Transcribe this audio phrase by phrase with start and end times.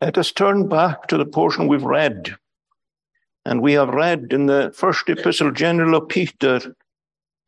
[0.00, 2.36] Let us turn back to the portion we've read.
[3.46, 6.76] And we have read in the first epistle general of Peter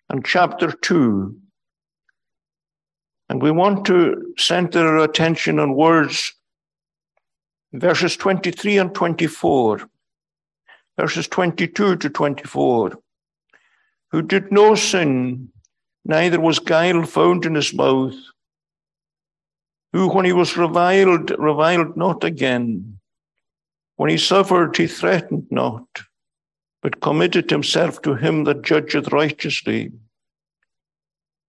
[0.08, 1.36] and chapter 2.
[3.28, 6.32] And we want to center our attention on words,
[7.74, 9.82] verses 23 and 24,
[10.98, 12.92] verses 22 to 24.
[14.10, 15.50] Who did no sin,
[16.06, 18.14] neither was guile found in his mouth
[19.92, 22.98] who, when he was reviled, reviled not again.
[23.96, 25.86] When he suffered, he threatened not,
[26.82, 29.92] but committed himself to him that judgeth righteously,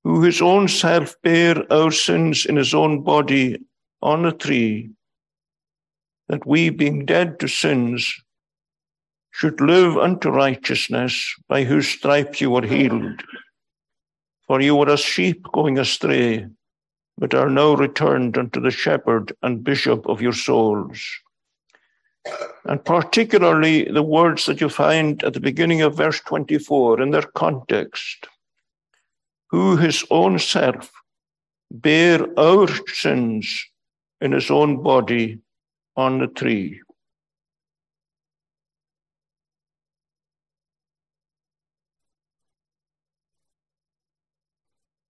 [0.03, 3.59] who his own self bare our sins in his own body
[4.01, 4.89] on a tree,
[6.29, 8.13] that we, being dead to sins,
[9.31, 13.21] should live unto righteousness, by whose stripes you were healed.
[14.47, 16.47] For you were as sheep going astray
[17.19, 21.05] but are now returned unto the shepherd and bishop of your souls.
[22.63, 27.23] And particularly the words that you find at the beginning of verse 24 in their
[27.35, 28.27] context,
[29.49, 30.91] who his own self
[31.71, 33.65] bare our sins
[34.21, 35.39] in his own body
[35.95, 36.81] on the tree.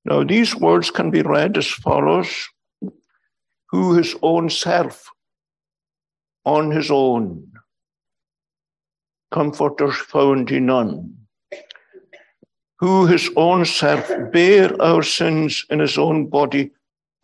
[0.05, 2.47] Now, these words can be read as follows
[3.71, 5.09] Who his own self,
[6.45, 7.51] on his own,
[9.31, 11.15] comforters found he none.
[12.79, 16.71] Who his own self bare our sins in his own body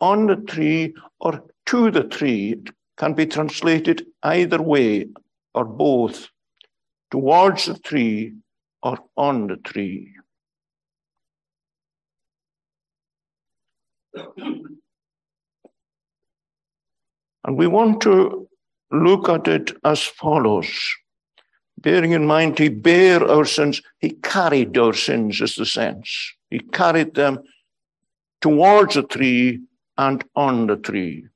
[0.00, 2.52] on the tree or to the tree.
[2.52, 5.08] It can be translated either way
[5.54, 6.28] or both,
[7.10, 8.34] towards the tree
[8.82, 10.12] or on the tree.
[17.44, 18.48] And we want to
[18.90, 20.68] look at it as follows.
[21.78, 26.32] Bearing in mind, he bare our sins, he carried our sins, is the sense.
[26.50, 27.40] He carried them
[28.40, 29.60] towards the tree
[29.98, 31.26] and on the tree.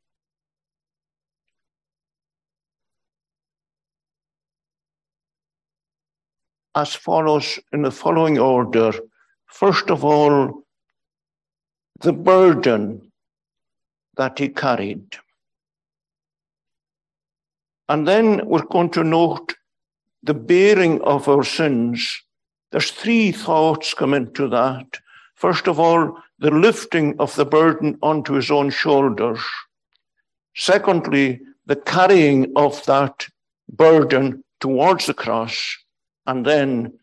[6.75, 8.93] As follows in the following order.
[9.47, 10.62] First of all,
[12.00, 13.12] the burden
[14.16, 15.16] that he carried.
[17.88, 19.55] And then we're going to note
[20.22, 22.22] the bearing of our sins.
[22.72, 24.87] There's three thoughts come into that.
[25.34, 29.41] First of all, the lifting of the burden onto his own shoulders.
[30.55, 33.27] Secondly, the carrying of that
[33.71, 35.77] burden towards the cross.
[36.27, 36.99] And then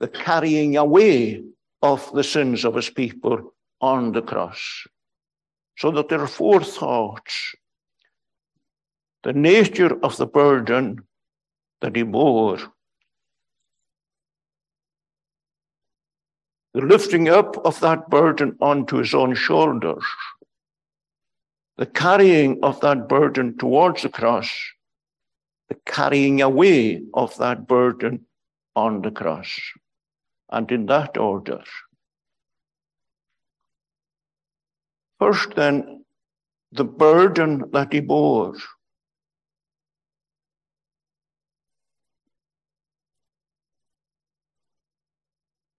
[0.00, 1.42] the carrying away
[1.80, 4.86] of the sins of his people on the cross.
[5.76, 7.54] So that there are four thoughts
[9.22, 10.98] the nature of the burden
[11.80, 12.58] that he bore,
[16.74, 20.04] the lifting up of that burden onto his own shoulders,
[21.76, 24.50] the carrying of that burden towards the cross,
[25.68, 28.26] the carrying away of that burden
[28.74, 29.60] on the cross.
[30.50, 31.62] And in that order.
[35.22, 36.04] First, then,
[36.72, 38.56] the burden that he bore.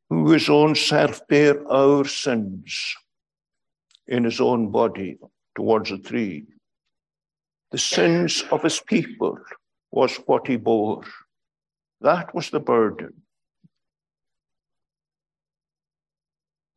[0.09, 2.95] Who his own self bare our sins
[4.07, 5.17] in his own body
[5.57, 6.45] towards the tree.
[7.71, 9.39] The sins of his people
[9.91, 11.03] was what he bore.
[11.99, 13.23] That was the burden.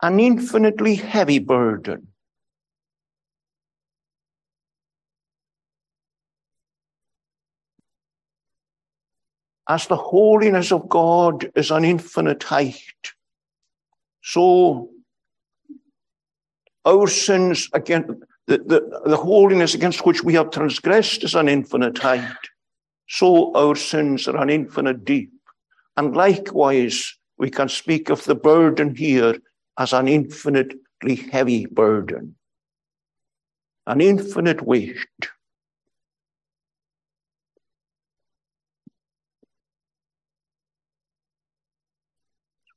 [0.03, 2.09] An infinitely heavy burden
[9.69, 13.13] as the holiness of God is an infinite height,
[14.23, 14.91] so
[16.85, 18.11] our sins against
[18.47, 22.37] the, the, the holiness against which we have transgressed is an infinite height.
[23.09, 25.33] So our sins are an infinite deep.
[25.97, 29.37] And likewise, we can speak of the burden here
[29.79, 32.37] as an infinitely heavy burden,
[33.87, 34.97] an infinite weight.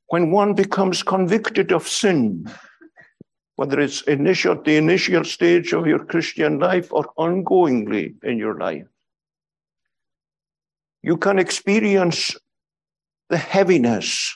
[0.09, 2.51] When one becomes convicted of sin,
[3.55, 8.87] whether it's initial, the initial stage of your Christian life or ongoingly in your life,
[11.03, 12.35] you can experience
[13.29, 14.35] the heaviness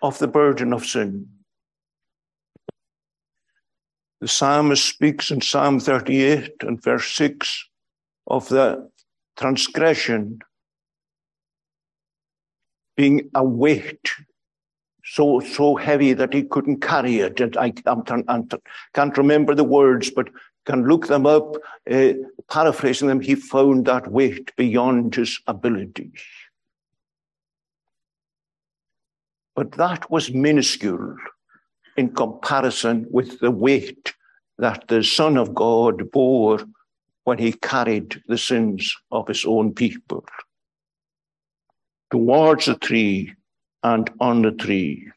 [0.00, 1.28] of the burden of sin.
[4.20, 7.68] The psalmist speaks in Psalm 38 and verse 6
[8.28, 8.88] of the
[9.36, 10.38] transgression
[12.96, 14.10] being a weight
[15.12, 17.38] so so heavy that he couldn't carry it.
[17.38, 18.48] And I, I'm, I'm,
[18.94, 20.30] can't remember the words, but
[20.64, 21.56] can look them up.
[21.90, 22.14] Uh,
[22.50, 26.22] paraphrasing them, he found that weight beyond his abilities.
[29.54, 31.16] But that was minuscule
[31.98, 34.14] in comparison with the weight
[34.58, 36.60] that the Son of God bore
[37.24, 40.24] when he carried the sins of his own people.
[42.10, 43.34] Towards the tree
[43.82, 45.10] and on the tree.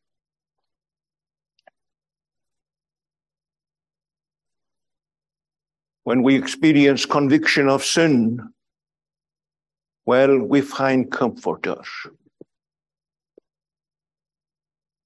[6.03, 8.39] When we experience conviction of sin,
[10.05, 11.87] well, we find comforters.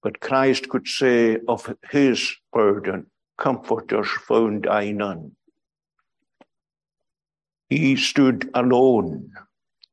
[0.02, 3.06] But Christ could say of his burden,
[3.38, 5.32] comforters found I none.
[7.68, 9.30] He stood alone.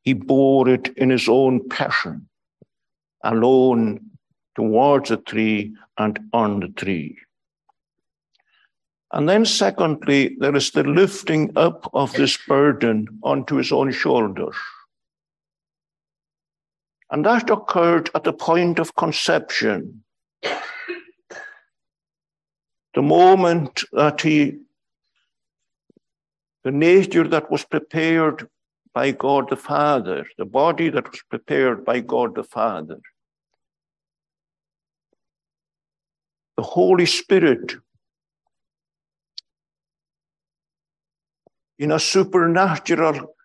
[0.02, 2.28] He bore it in his own passion,
[3.24, 4.00] alone
[4.56, 7.18] towards the tree and on the tree.
[9.14, 14.56] And then, secondly, there is the lifting up of this burden onto his own shoulders.
[17.10, 20.04] And that occurred at the point of conception.
[22.96, 24.58] The moment that he,
[26.64, 28.50] the nature that was prepared
[28.98, 33.00] by God the Father, the body that was prepared by God the Father,
[36.56, 37.76] the Holy Spirit
[41.78, 43.36] in a supernatural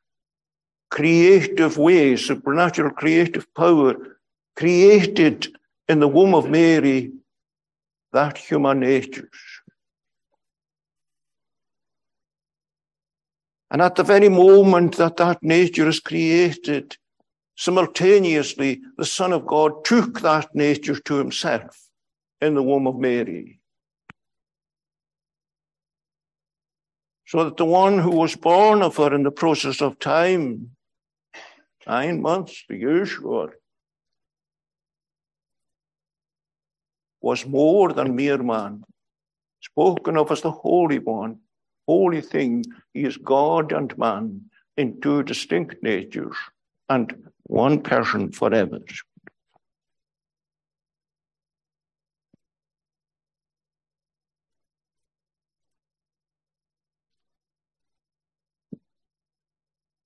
[0.91, 3.95] creative way, supernatural creative power,
[4.57, 5.55] created
[5.87, 7.13] in the womb of Mary
[8.15, 9.29] that human nature.
[13.73, 16.99] And at the very moment that that nature is created,
[17.57, 21.89] simultaneously the Son of God took that nature to himself
[22.43, 23.61] in the womb of Mary.
[27.27, 30.77] So that the one who was born of her in the process of time
[31.87, 33.49] nine months, the usual,
[37.23, 38.85] was more than mere man,
[39.63, 41.39] spoken of as the Holy One,
[41.93, 42.65] holy thing.
[42.95, 44.25] Is God and man
[44.77, 46.37] in two distinct natures
[46.89, 47.07] and
[47.45, 48.81] one person forever.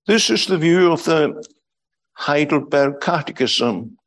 [0.07, 1.43] This is the view of the
[2.13, 3.97] Heidelberg Catechism,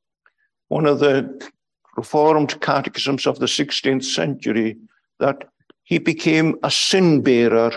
[0.68, 1.50] one of the
[1.96, 4.78] Reformed catechisms of the 16th century,
[5.18, 5.44] that
[5.90, 7.72] he became a sin bearer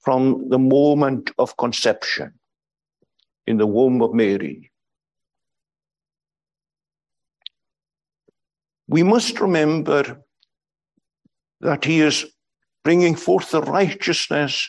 [0.00, 2.34] from the moment of conception
[3.46, 4.72] in the womb of Mary.
[8.88, 10.20] We must remember
[11.60, 12.26] that he is
[12.82, 14.68] bringing forth the righteousness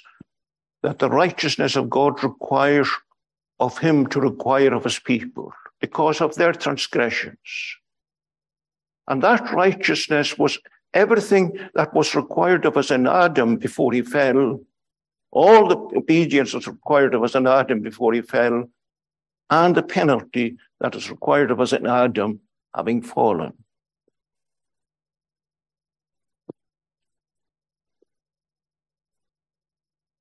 [0.83, 2.89] that the righteousness of God requires
[3.59, 5.51] of him to require of his people
[5.81, 7.77] because of their transgressions.
[9.07, 10.59] And that righteousness was
[10.93, 14.59] everything that was required of us in Adam before he fell.
[15.31, 18.69] All the obedience was required of us in Adam before he fell,
[19.49, 22.39] and the penalty that is required of us in Adam
[22.75, 23.53] having fallen.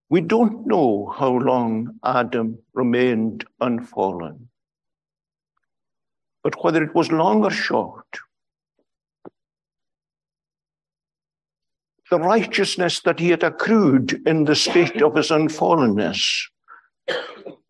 [0.08, 4.50] We don't know how long Adam remained unfallen.
[6.42, 8.04] But whether it was long or short,
[12.12, 16.42] the righteousness that he had accrued in the state of his unfallenness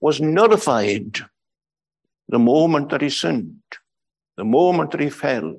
[0.01, 1.21] was nullified
[2.29, 3.63] the moment that he sinned,
[4.37, 5.55] the moment that he fell.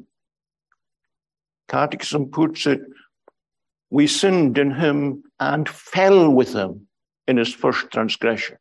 [1.69, 2.81] Catechism puts it
[3.89, 6.85] we sinned in him and fell with him
[7.25, 8.57] in his first transgression.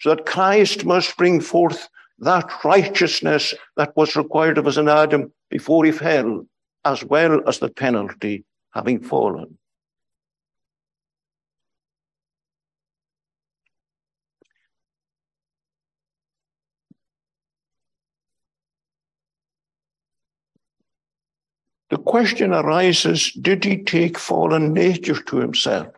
[0.00, 1.88] So that Christ must bring forth
[2.20, 6.46] that righteousness that was required of us in Adam before he fell,
[6.84, 8.44] as well as the penalty
[8.76, 9.56] having fallen.
[21.88, 25.88] The question arises did he take fallen nature to himself?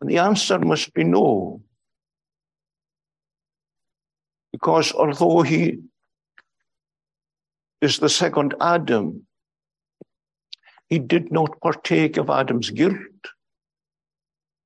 [0.00, 1.60] And the answer must be no.
[4.50, 5.82] Because although he
[7.82, 9.26] is the second Adam,
[10.88, 12.96] he did not partake of Adam's guilt.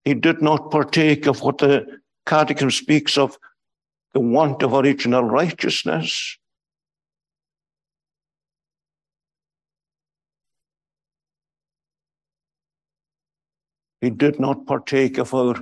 [0.04, 3.38] He did not partake of what the Catechism speaks of
[4.12, 6.36] the want of original righteousness.
[14.00, 15.54] He did not partake of our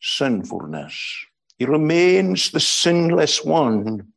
[0.00, 1.26] sinfulness.
[1.58, 4.12] He remains the sinless one.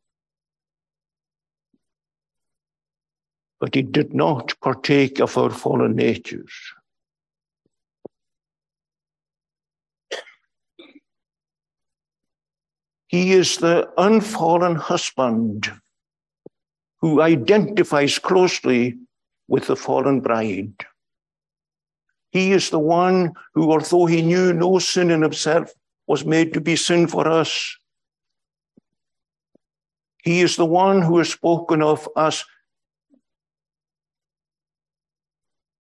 [3.60, 6.54] But he did not partake of our fallen natures.
[13.08, 15.72] He is the unfallen husband
[17.02, 18.98] who identifies closely
[19.48, 20.86] with the fallen bride.
[22.32, 25.74] He is the one who, although he knew no sin in himself,
[26.06, 27.76] was made to be sin for us.
[30.24, 32.46] He is the one who has spoken of us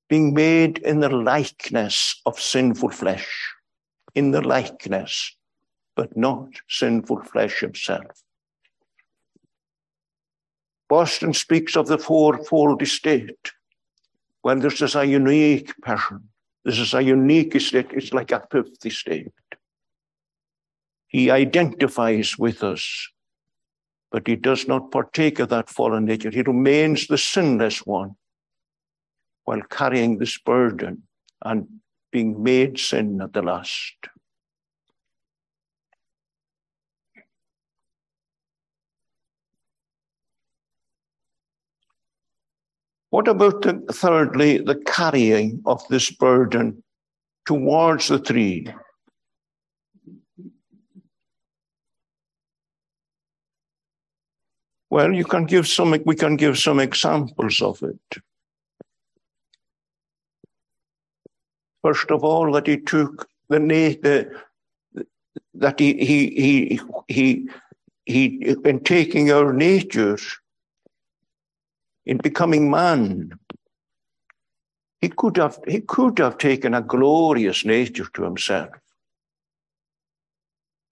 [0.09, 3.53] being made in the likeness of sinful flesh,
[4.15, 5.35] in the likeness
[5.95, 8.23] but not sinful flesh himself.
[10.87, 13.51] Boston speaks of the fourfold estate.
[14.43, 16.29] Well, this is a unique person.
[16.65, 17.87] This is a unique estate.
[17.91, 19.33] It's like a fifth estate.
[21.07, 23.09] He identifies with us,
[24.09, 26.31] but he does not partake of that fallen nature.
[26.31, 28.15] He remains the sinless one
[29.49, 31.01] while carrying this burden
[31.43, 31.67] and
[32.11, 33.95] being made sin at the last.
[43.09, 46.83] What about, the, thirdly, the carrying of this burden
[47.47, 48.67] towards the tree?
[54.91, 58.21] Well, you can give some, we can give some examples of it.
[61.89, 65.03] First of all, that he took the, the
[65.55, 67.49] that he, he, he, he,
[68.05, 70.37] he, in taking our natures,
[72.05, 73.31] in becoming man.
[75.01, 78.69] He could have, he could have taken a glorious nature to himself.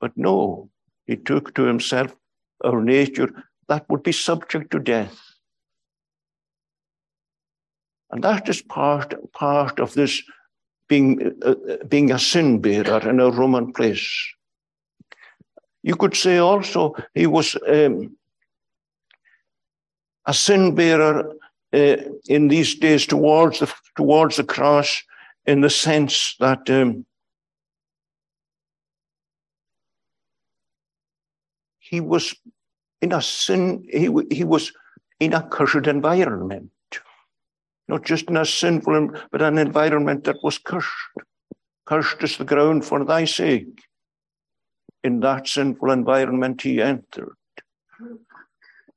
[0.02, 0.72] But no,
[1.06, 2.16] he took to himself
[2.64, 3.30] our nature
[3.68, 5.16] that would be subject to death.
[8.10, 10.24] And that is part, part of this
[10.88, 11.56] being, uh,
[11.88, 14.08] being a sin bearer in a room and place.
[15.84, 18.18] You could say also he was um,
[20.26, 21.34] a sin bearer
[21.74, 25.02] uh, in these days towards the towards the cross,
[25.46, 27.06] in the sense that um,
[31.80, 32.36] he was
[33.02, 33.86] in a sin.
[33.90, 34.74] He he was
[35.20, 36.72] in a cursed environment,
[37.88, 40.90] not just in a sinful, but an environment that was cursed.
[41.86, 43.82] Cursed is the ground for thy sake.
[45.04, 47.36] In that sinful environment he entered.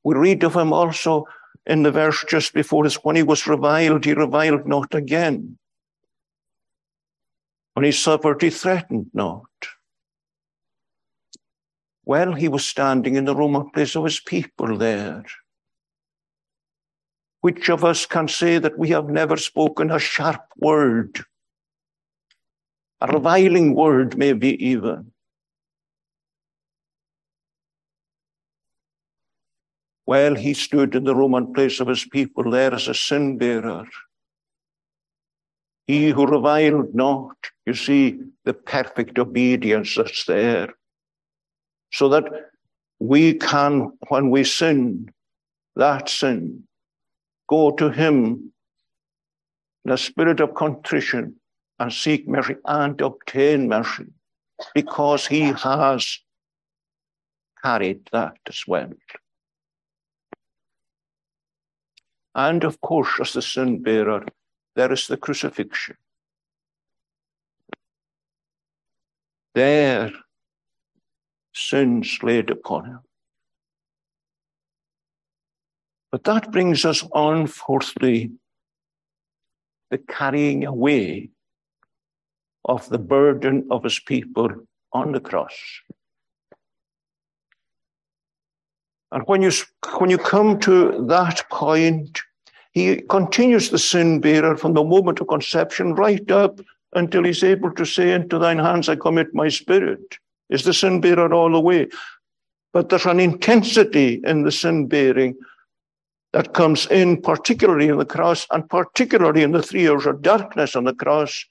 [0.02, 1.26] We read of him also
[1.66, 5.58] in the verse just before this when he was reviled, he reviled not again.
[7.74, 9.44] When he suffered, he threatened not.
[12.04, 15.24] Well, he was standing in the room and place of his people there.
[17.40, 21.20] Which of us can say that we have never spoken a sharp word,
[23.00, 25.12] a reviling word, maybe even?
[30.10, 33.38] while he stood in the room and place of his people there as a sin
[33.38, 33.86] bearer.
[35.86, 40.70] He who reviled not, you see, the perfect obedience that's there.
[41.92, 42.24] So that
[42.98, 45.12] we can, when we sin,
[45.76, 46.64] that sin,
[47.50, 48.52] go to him
[49.84, 51.34] in a spirit of contrition
[51.80, 54.06] and seek mercy and obtain mercy
[54.74, 56.20] because he has
[57.62, 58.92] carried that as well.
[62.34, 64.24] And of course, as the sin bearer,
[64.76, 65.96] there is the crucifixion.
[69.54, 70.12] There,
[71.52, 73.00] sins laid upon him.
[76.12, 78.32] But that brings us on, fourthly,
[79.90, 81.30] the carrying away
[82.64, 84.48] of the burden of his people
[84.92, 85.54] on the cross.
[89.12, 89.50] And when you,
[89.98, 92.20] when you come to that point,
[92.72, 96.60] he continues the sin bearer from the moment of conception right up
[96.92, 100.18] until he's able to say, Into thine hands I commit my spirit.
[100.48, 101.88] Is the sin bearer all the way?
[102.72, 105.36] But there's an intensity in the sin bearing
[106.32, 110.76] that comes in, particularly in the cross, and particularly in the three hours of darkness
[110.76, 111.44] on the cross,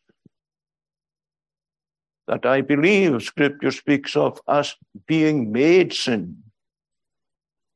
[2.27, 4.75] that I believe scripture speaks of us
[5.07, 6.37] being made sin.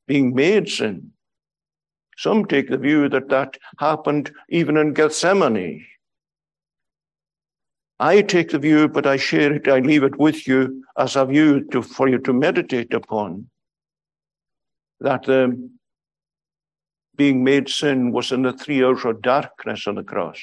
[0.06, 1.10] Being made sin.
[2.16, 5.84] Some take the view that that happened even in Gethsemane.
[7.98, 11.26] I take the view, but I share it, I leave it with you as a
[11.26, 13.48] view to, for you to meditate upon.
[15.00, 15.70] That um,
[17.16, 20.40] being made sin was in the three hours of darkness on the cross.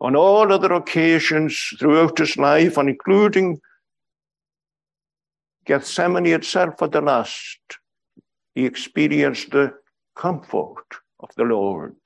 [0.00, 3.60] On all other occasions throughout his life, and including
[5.64, 7.58] Gethsemane itself at the last,
[8.54, 9.74] he experienced the
[10.14, 10.86] comfort
[11.20, 11.96] of the Lord.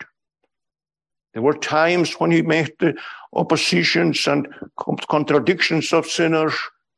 [1.33, 2.95] There were times when he met the
[3.33, 4.49] oppositions and
[5.09, 6.55] contradictions of sinners,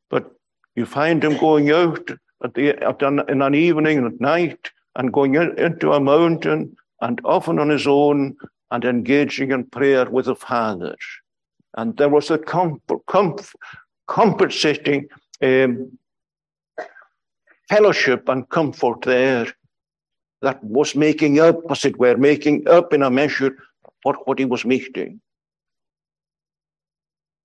[0.09, 0.31] but
[0.75, 2.09] you find him going out
[2.43, 6.75] at the, at an, in an evening at night and going in, into a mountain
[7.01, 8.35] and often on his own
[8.71, 10.95] and engaging in prayer with the Father.
[11.75, 13.41] And there was a comp- comp-
[14.07, 15.07] compensating
[15.41, 15.97] um,
[17.69, 19.47] fellowship and comfort there
[20.41, 23.57] that was making up, as it were, making up in a measure
[24.03, 25.19] for what he was meeting.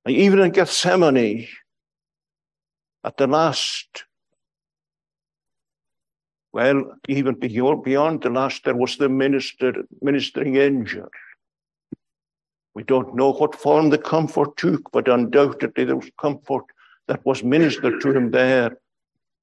[0.04, 1.49] And even in Gethsemane,
[3.04, 4.04] at the last,
[6.52, 11.09] well, even beyond, the last, there was the minister, ministering angel.
[12.75, 16.64] We don't know what form the comfort took, but undoubtedly there was comfort
[17.09, 18.78] that was ministered to him there,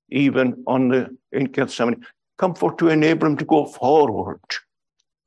[0.09, 2.05] even on the in Gethsemane.
[2.37, 4.39] Comfort to enable him to go forward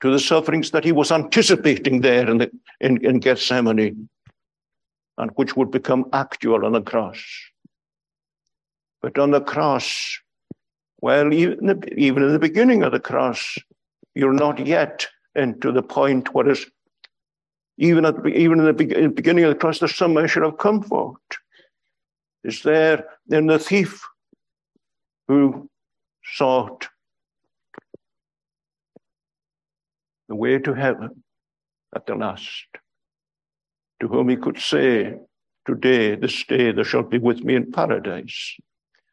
[0.00, 4.08] to the sufferings that he was anticipating there in, the, in, in Gethsemane
[5.18, 7.22] and which would become actual on the cross.
[9.02, 10.18] But on the cross,
[11.00, 13.57] well, even, the, even in the beginning of the cross,
[14.14, 16.66] you're not yet into the point where it's
[17.78, 21.16] even at even in the beginning of the cross, there's some measure of comfort.
[22.45, 24.02] Is there in the thief
[25.28, 25.71] who
[26.25, 26.89] sought
[30.28, 31.23] the way to heaven
[31.95, 32.67] at the last,
[34.00, 35.17] to whom he could say,
[35.67, 38.56] Today, this day, thou shalt be with me in paradise.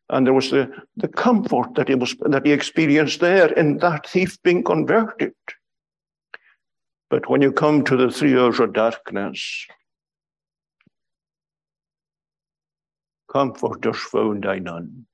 [0.10, 4.08] And there was the, the comfort that he was that he experienced there in that
[4.08, 5.34] thief being converted.
[7.10, 9.66] But when you come to the three hours of darkness,
[13.32, 15.06] comfort is found I none.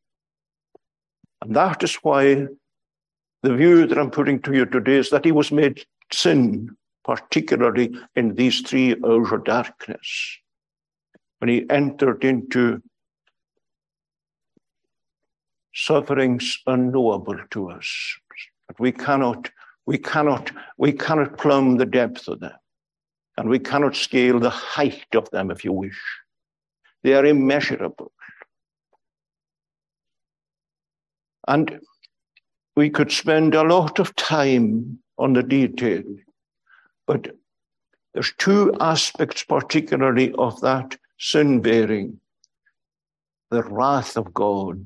[1.41, 2.47] And that is why
[3.41, 7.93] the view that I'm putting to you today is that he was made sin, particularly
[8.15, 10.37] in these three hours of darkness,
[11.39, 12.81] when he entered into
[15.73, 18.17] sufferings unknowable to us.
[18.67, 19.49] But we cannot,
[19.85, 22.53] we cannot, we cannot plumb the depth of them.
[23.37, 25.99] And we cannot scale the height of them, if you wish.
[27.03, 28.11] They are immeasurable.
[31.47, 31.79] And
[32.75, 36.03] we could spend a lot of time on the detail.
[37.05, 37.35] But
[38.13, 42.19] there's two aspects, particularly, of that sin bearing
[43.49, 44.85] the wrath of God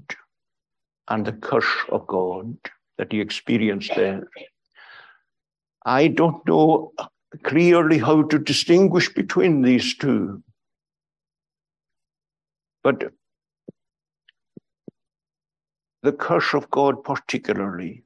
[1.09, 2.57] and the curse of God
[2.97, 4.27] that he experienced there.
[5.85, 6.93] I don't know
[7.43, 10.43] clearly how to distinguish between these two.
[12.83, 13.11] But
[16.03, 18.03] the curse of God, particularly,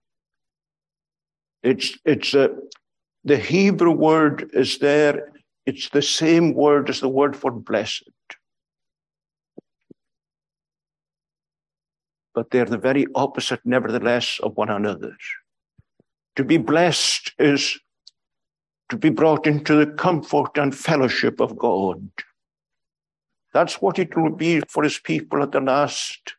[1.64, 2.56] it's it's a
[3.24, 5.32] the Hebrew word is there.
[5.66, 8.10] It's the same word as the word for blessed.
[12.34, 15.16] But they're the very opposite, nevertheless, of one another.
[16.38, 17.80] To be blessed is
[18.90, 22.10] to be brought into the comfort and fellowship of God.
[23.54, 26.36] That's what it will be for his people at the last.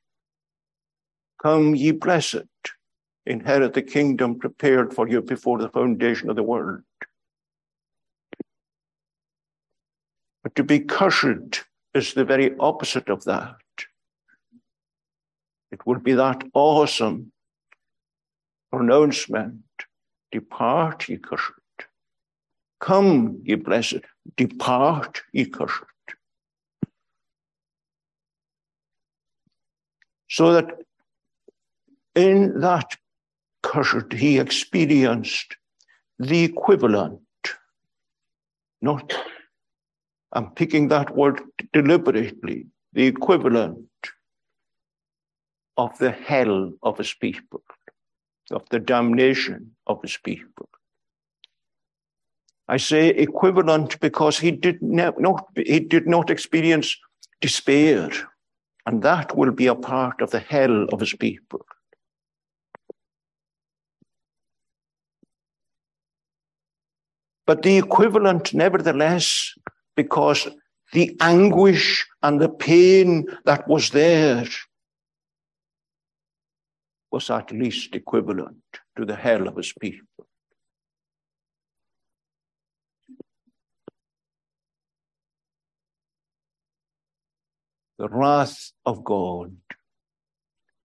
[1.42, 2.44] Come, ye blessed
[3.26, 6.83] inherit the kingdom prepared for you before the foundation of the world.
[10.42, 13.62] But to be cursed is the very opposite of that.
[15.72, 17.32] It would be that awesome
[18.70, 19.62] pronouncement
[20.32, 21.52] Depart, ye cursed.
[22.80, 24.00] Come, ye blessed.
[24.37, 25.85] Depart, ye cursed.
[30.28, 30.70] So that
[32.14, 32.96] in that
[33.62, 35.56] cursed, he experienced
[36.18, 37.20] the equivalent.
[38.80, 39.12] Not,
[40.32, 43.87] I'm picking that word deliberately, the equivalent
[45.76, 47.62] of the hell of his people,
[48.50, 50.68] of the damnation of his people.
[52.68, 55.14] I say equivalent because he did not,
[55.56, 56.96] he did not experience
[57.40, 58.11] despair.
[58.87, 61.64] And that will be a part of the hell of his people.
[67.46, 69.52] But the equivalent, nevertheless,
[69.96, 70.48] because
[70.92, 74.46] the anguish and the pain that was there
[77.12, 78.57] was at least equivalent
[78.96, 80.27] to the hell of his people.
[87.98, 89.55] The wrath of God.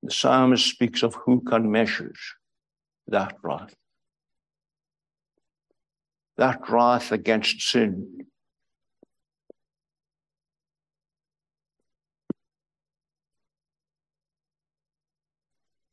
[0.04, 2.14] The psalmist speaks of who can measure
[3.08, 3.74] that wrath.
[6.38, 8.28] That wrath against sin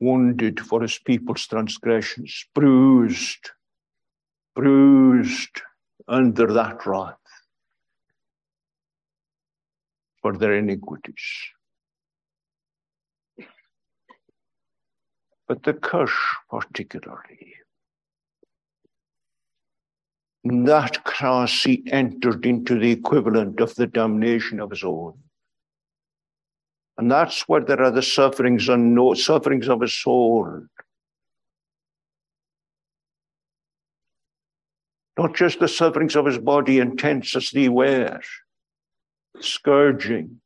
[0.05, 3.51] wounded for his people's transgressions, bruised,
[4.55, 5.63] bruised
[6.07, 7.17] under that wrath
[10.21, 11.27] for their iniquities.
[15.49, 16.13] But the curse,
[16.51, 17.55] particularly,
[20.45, 25.15] that cross he entered into the equivalent of the damnation of his own.
[26.97, 30.67] And that's where there are the sufferings no sufferings of his soul.
[35.19, 38.21] Not just the sufferings of his body, intense as they were,
[39.41, 40.41] scourging,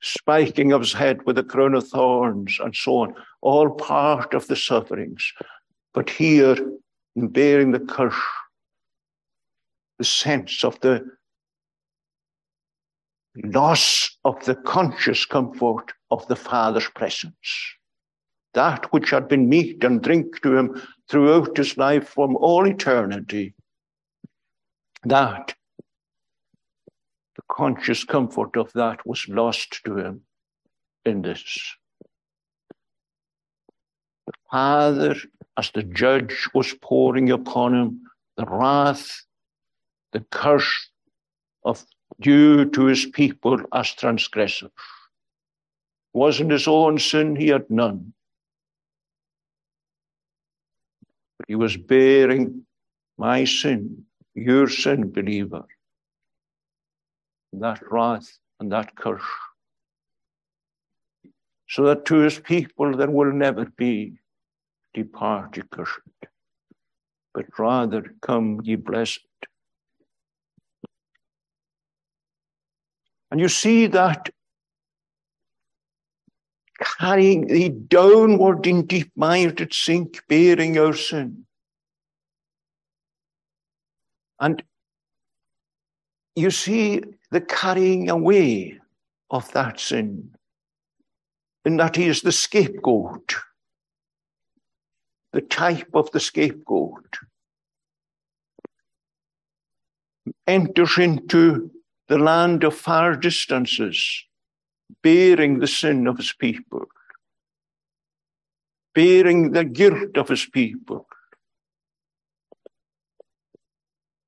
[0.00, 4.46] spiking of his head with a crown of thorns, and so on, all part of
[4.48, 5.32] the sufferings.
[5.94, 6.56] But here,
[7.16, 8.14] in bearing the curse,
[9.98, 11.04] the sense of the
[13.36, 17.74] loss of the conscious comfort of the Father's presence.
[18.54, 23.54] That which had been meat and drink to him throughout his life from all eternity.
[25.04, 25.54] That,
[27.36, 30.22] the conscious comfort of that was lost to him
[31.04, 31.76] in this.
[34.26, 35.16] The Father,
[35.56, 38.02] as the judge, was pouring upon him
[38.36, 39.24] the wrath,
[40.12, 40.90] the curse
[41.64, 41.84] of
[42.20, 44.70] due to his people as transgressors.
[46.12, 48.12] Wasn't his own sin, he had none.
[51.38, 52.66] But he was bearing
[53.16, 54.04] my sin,
[54.34, 55.64] your sin, believer.
[57.52, 59.22] That wrath and that curse.
[61.68, 64.18] So that to his people there will never be
[64.92, 66.00] depart ye cursed,
[67.32, 69.20] but rather come ye blessed.
[73.30, 74.30] And you see that
[76.98, 81.44] carrying the downward in deep minded sink, bearing our sin.
[84.40, 84.62] And
[86.34, 88.80] you see the carrying away
[89.30, 90.34] of that sin,
[91.64, 93.36] and that he is the scapegoat,
[95.32, 97.18] the type of the scapegoat,
[100.46, 101.70] enters into
[102.10, 104.24] the land of far distances,
[105.00, 106.86] bearing the sin of his people,
[108.96, 111.06] bearing the guilt of his people.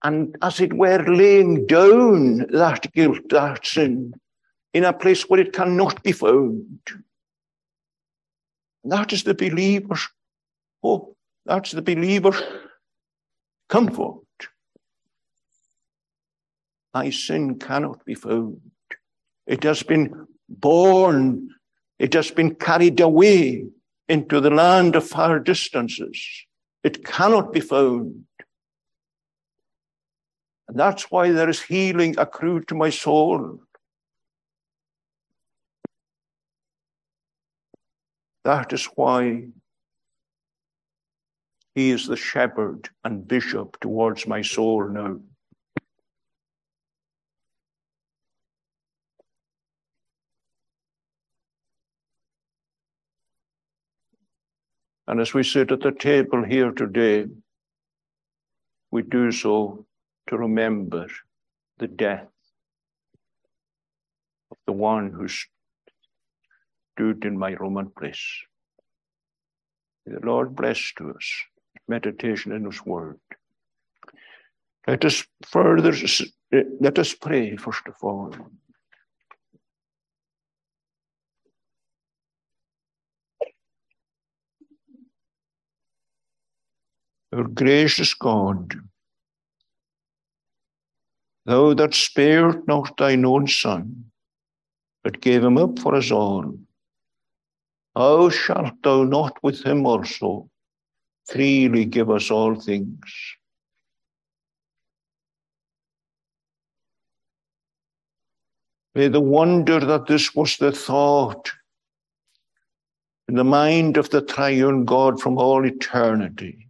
[0.04, 4.14] And as it were, laying down that guilt, that sin,
[4.72, 6.78] in a place where it cannot be found.
[8.84, 10.06] That is the believer's
[10.84, 11.16] hope.
[11.46, 12.40] That's the believer's
[13.68, 14.20] comfort
[16.94, 18.60] thy sin cannot be found.
[19.46, 21.50] It has been borne,
[21.98, 23.64] it has been carried away
[24.08, 26.18] into the land of far distances.
[26.84, 28.24] It cannot be found.
[30.68, 33.60] And that's why there is healing accrued to my soul.
[38.44, 39.48] That is why
[41.74, 45.18] he is the shepherd and bishop towards my soul now.
[55.06, 57.26] And as we sit at the table here today,
[58.90, 59.86] we do so
[60.28, 61.06] to remember
[61.78, 62.28] the death
[64.50, 65.26] of the one who
[66.94, 68.24] stood in my room and place.
[70.06, 71.32] May the Lord bless to us
[71.88, 73.18] meditation in His Word.
[74.86, 75.92] Let us further,
[76.80, 78.34] let us pray first of all.
[87.34, 88.74] Our gracious God,
[91.46, 94.04] thou that spared not thine own Son,
[95.02, 96.58] but gave him up for us all,
[97.96, 100.50] how shalt thou not with him also
[101.24, 103.00] freely give us all things?
[108.94, 111.50] May the wonder that this was the thought
[113.26, 116.68] in the mind of the triune God from all eternity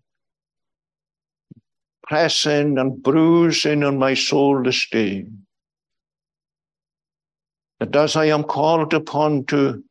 [2.12, 5.24] press in and bruising on my soul this day.
[7.80, 9.82] That as I am called upon to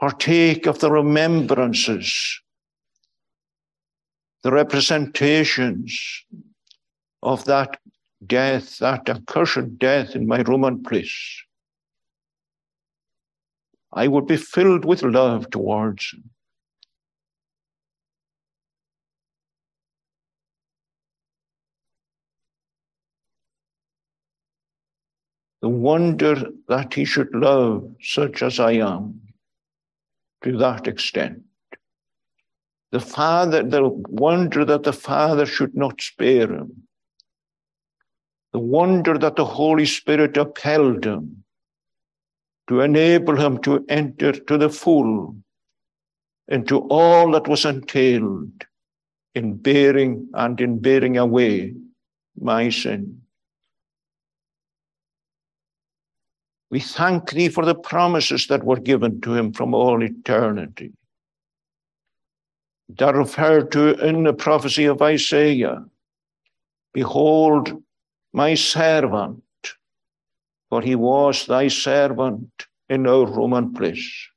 [0.00, 2.40] partake of the remembrances,
[4.42, 6.24] the representations
[7.22, 7.78] of that
[8.26, 11.42] death, that accursed death in my room and place,
[13.92, 16.30] I would be filled with love towards him.
[25.62, 26.36] The wonder
[26.68, 29.20] that he should love such as I am
[30.42, 31.42] to that extent.
[32.92, 36.88] The Father, the wonder that the Father should not spare him.
[38.52, 41.44] The wonder that the Holy Spirit upheld him
[42.68, 45.36] to enable him to enter to the full
[46.48, 48.64] into all that was entailed
[49.34, 51.74] in bearing and in bearing away
[52.40, 53.19] my sin.
[56.70, 60.92] We thank thee for the promises that were given to him from all eternity.
[62.90, 65.84] That referred to in the prophecy of Isaiah
[66.92, 67.82] Behold,
[68.32, 69.42] my servant,
[70.68, 72.50] for he was thy servant
[72.88, 74.28] in our room and place.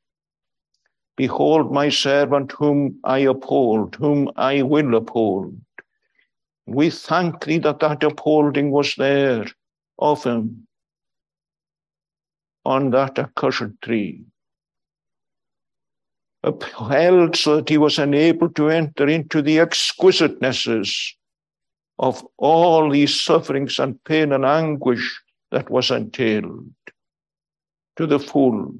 [1.17, 5.60] Behold, my servant, whom I uphold, whom I will uphold.
[6.67, 9.46] We thank thee that that upholding was there
[9.98, 10.67] of him
[12.65, 14.23] on that accursed tree.
[16.43, 21.13] Upheld so that he was unable to enter into the exquisitenesses
[21.99, 25.21] of all these sufferings and pain and anguish
[25.52, 26.73] that was entailed
[27.95, 28.73] to the full,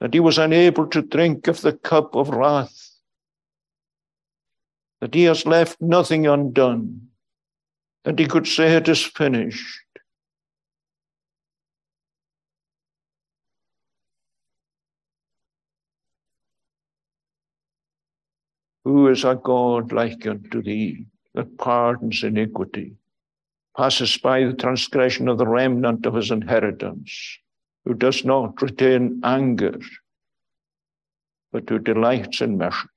[0.00, 2.90] that he was unable to drink of the cup of wrath,
[5.00, 7.08] that he has left nothing undone,
[8.04, 9.80] that he could say it is finished.
[18.90, 22.96] Who is a God like unto thee that pardons iniquity?
[23.76, 27.38] passes by the transgression of the remnant of his inheritance,
[27.84, 29.78] who does not retain anger,
[31.52, 32.88] but who delights in mercy.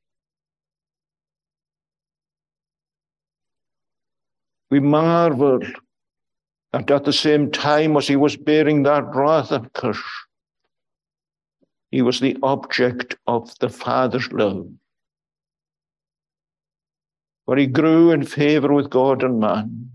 [4.71, 5.59] We marvel
[6.71, 10.01] that at the same time as he was bearing that wrath and curse,
[11.91, 14.67] he was the object of the Father's love.
[17.45, 19.91] For he grew in favor with God and man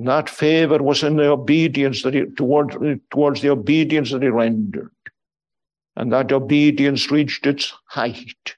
[0.00, 2.74] And that favor was in the obedience that he, towards,
[3.10, 4.92] towards the obedience that he rendered.
[5.96, 8.56] And that obedience reached its height.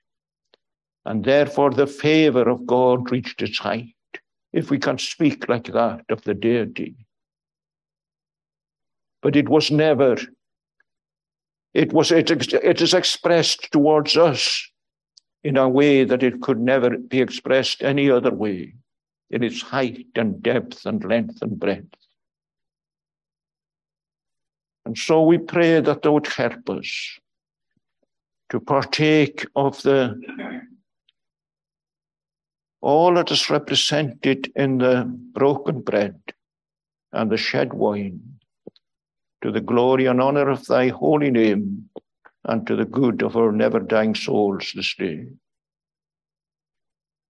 [1.04, 3.94] And therefore the favor of God reached its height,
[4.52, 6.94] if we can speak like that of the deity.
[9.20, 10.18] But it was never,
[11.74, 14.70] it was, it, it is expressed towards us
[15.44, 18.74] in a way that it could never be expressed any other way
[19.30, 21.88] in its height and depth and length and breadth.
[24.84, 27.18] And so we pray that thou would help us
[28.50, 30.20] to partake of the
[32.80, 36.20] all that is represented in the broken bread
[37.12, 38.20] and the shed wine
[39.40, 41.88] to the glory and honor of thy holy name
[42.44, 45.26] and to the good of our never dying souls this day.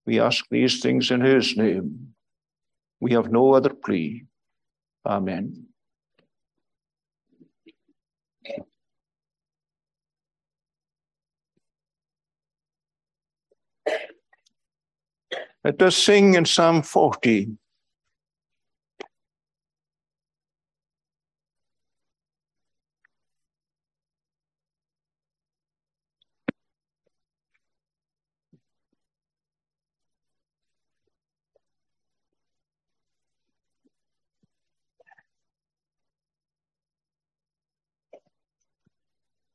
[0.06, 2.14] We ask these things in his name.
[3.00, 4.24] We have no other plea.
[5.06, 5.66] Amen.
[15.64, 17.56] Let us sing in Psalm 40.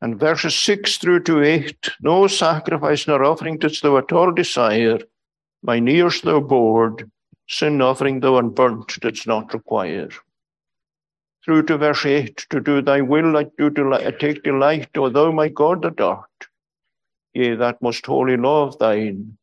[0.02, 5.00] And verses 6 through to 8 No sacrifice nor offering didst thou at all desire,
[5.64, 7.10] mine ears thou bored,
[7.48, 10.10] sin offering thou unburnt didst not require.
[11.48, 15.10] through to verse 8 to do thy will, I do delight, I take delight, O
[15.10, 16.48] thou my God that art.
[17.34, 19.38] Yea, that most holy law of thine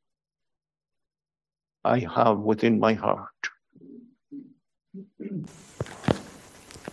[1.83, 3.49] I have within my heart.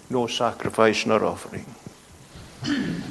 [0.10, 1.66] No sacrifice nor offering.
[2.64, 3.04] And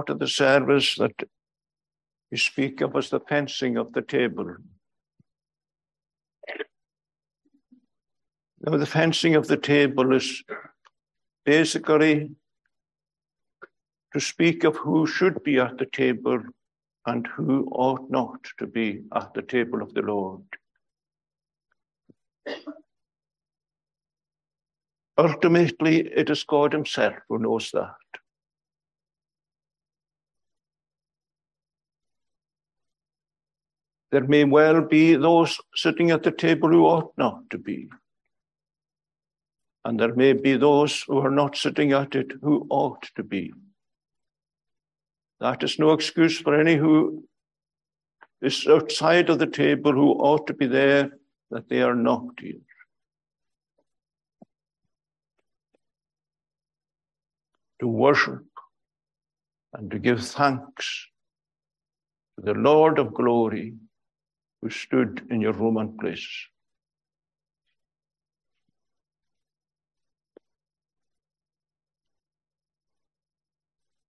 [0.00, 1.12] part of the service that
[2.30, 4.56] we speak of as the fencing of the table.
[8.62, 10.42] Now, the fencing of the table is
[11.44, 12.30] basically
[14.14, 16.40] to speak of who should be at the table
[17.06, 20.42] and who ought not to be at the table of the Lord.
[25.18, 28.19] Ultimately, it is God Himself who knows that.
[34.10, 37.88] There may well be those sitting at the table who ought not to be.
[39.84, 43.52] And there may be those who are not sitting at it who ought to be.
[45.38, 47.24] That is no excuse for any who
[48.42, 51.12] is outside of the table who ought to be there
[51.50, 52.60] that they are not here.
[57.80, 58.44] To worship
[59.72, 61.06] and to give thanks
[62.36, 63.74] to the Lord of glory
[64.62, 66.26] who stood in your room and place.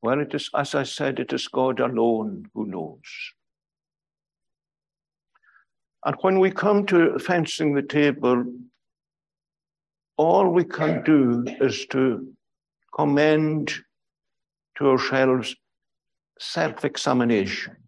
[0.02, 3.02] Well, it is, as I said, it is God alone who knows.
[6.04, 8.44] And when we come to fencing the table,
[10.18, 12.34] all we can do is to
[12.96, 13.72] commend
[14.78, 15.56] to ourselves
[16.40, 17.81] self examination.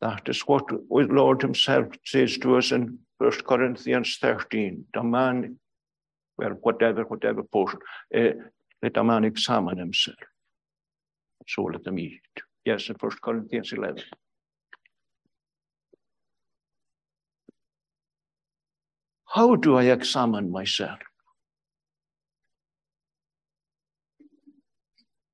[0.00, 4.84] That is what the Lord Himself says to us in 1 Corinthians 13.
[4.92, 5.58] The man,
[6.36, 7.78] well, whatever, whatever portion,
[8.14, 8.32] uh,
[8.82, 10.18] let a man examine himself.
[11.48, 12.20] So let them eat.
[12.64, 14.02] Yes, in 1 Corinthians 11.
[19.24, 20.98] How do I examine myself?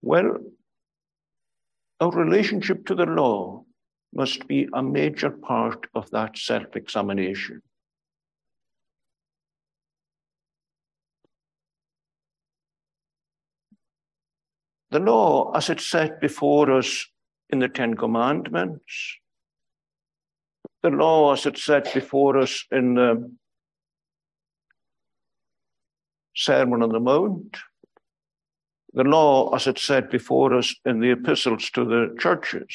[0.02, 0.38] Well,
[2.00, 3.64] our relationship to the law
[4.14, 7.62] must be a major part of that self examination.
[14.90, 17.06] The law, as it's set before us
[17.48, 19.18] in the Ten Commandments,
[20.82, 23.32] the law as it's set before us in the
[26.34, 27.56] Sermon on the Mount,
[28.92, 32.68] the law as it set before us in the epistles to the churches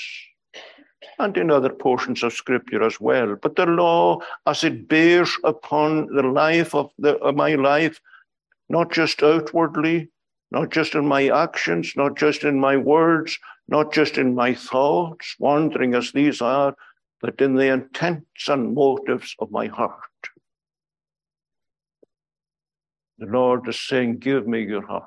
[1.19, 3.35] and in other portions of scripture as well.
[3.35, 8.01] But the law as it bears upon the life of, the, of my life,
[8.69, 10.09] not just outwardly,
[10.51, 13.37] not just in my actions, not just in my words,
[13.67, 16.75] not just in my thoughts, wandering as these are,
[17.21, 19.93] but in the intents and motives of my heart.
[23.19, 25.05] The Lord is saying, Give me your heart.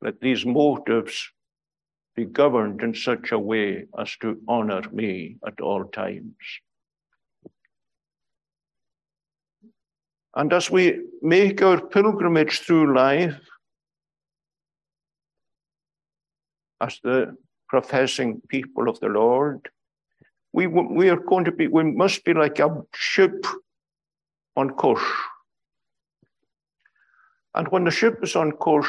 [0.00, 1.32] Let these motives
[2.16, 6.34] be governed in such a way as to honor me at all times.
[10.34, 13.40] And as we make our pilgrimage through life,
[16.80, 17.36] as the
[17.68, 19.68] professing people of the Lord,
[20.52, 23.44] we, we are going to be, we must be like a ship
[24.56, 25.04] on course.
[27.54, 28.88] And when the ship is on course,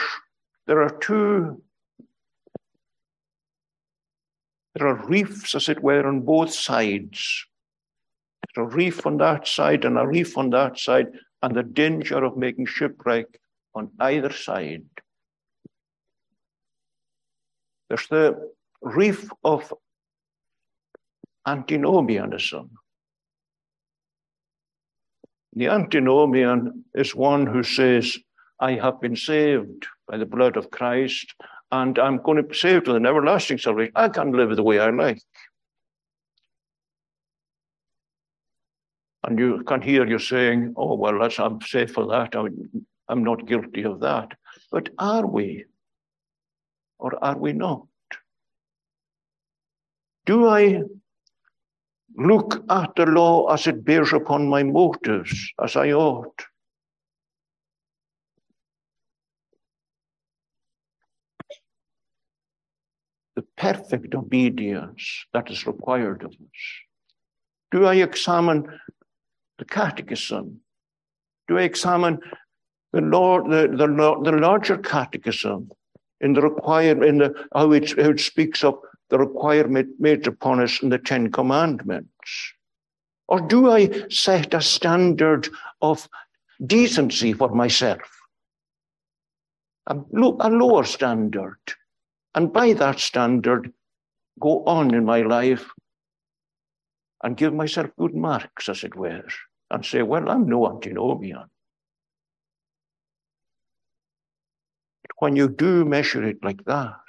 [0.66, 1.62] there are two,
[4.78, 7.46] there are reefs, as it were, on both sides.
[8.56, 11.08] There's a reef on that side and a reef on that side,
[11.42, 13.26] and the danger of making shipwreck
[13.74, 14.86] on either side.
[17.90, 18.52] There's the
[18.82, 19.74] reef of
[21.48, 22.70] antinomianism.
[25.54, 28.16] The antinomian is one who says,
[28.60, 31.34] I have been saved by the blood of Christ,
[31.72, 33.94] and I'm going to be saved with an everlasting salvation.
[33.96, 35.22] I can live the way I like.
[39.24, 42.34] And you can hear you saying, Oh, well, that's, I'm safe for that.
[43.10, 44.32] I'm not guilty of that.
[44.72, 45.66] But are we?
[47.00, 47.86] or are we not?
[50.26, 50.82] Do I
[52.16, 56.42] look at the law as it bears upon my motives, as I ought?
[63.36, 66.62] The perfect obedience that is required of us.
[67.72, 68.80] Do I examine
[69.58, 70.62] the catechism?
[71.48, 72.20] Do I examine
[72.94, 73.88] the, Lord, the, the,
[74.32, 75.72] the larger catechism
[76.22, 78.76] in the requirement, in the how it, how it speaks of
[79.10, 82.54] the requirement made upon us in the Ten Commandments?
[83.28, 85.50] Or do I set a standard
[85.82, 86.08] of
[86.66, 88.10] decency for myself?
[89.88, 91.58] A, a lower standard.
[92.38, 93.74] And by that standard,
[94.40, 95.72] go on in my life
[97.24, 99.26] and give myself good marks, as it were,
[99.72, 101.50] and say, well, I'm no antinomian.
[105.02, 107.00] But when you do measure it like that,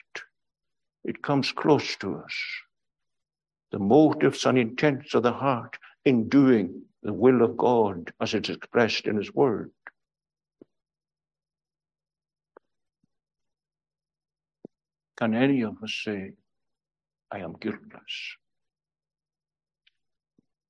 [1.05, 2.35] it comes close to us.
[3.71, 5.77] The motives and intents of the heart
[6.07, 9.73] in doing the will of God as it's expressed in His Word.
[15.19, 16.33] Can any er of us say,
[17.33, 18.37] I am guiltless?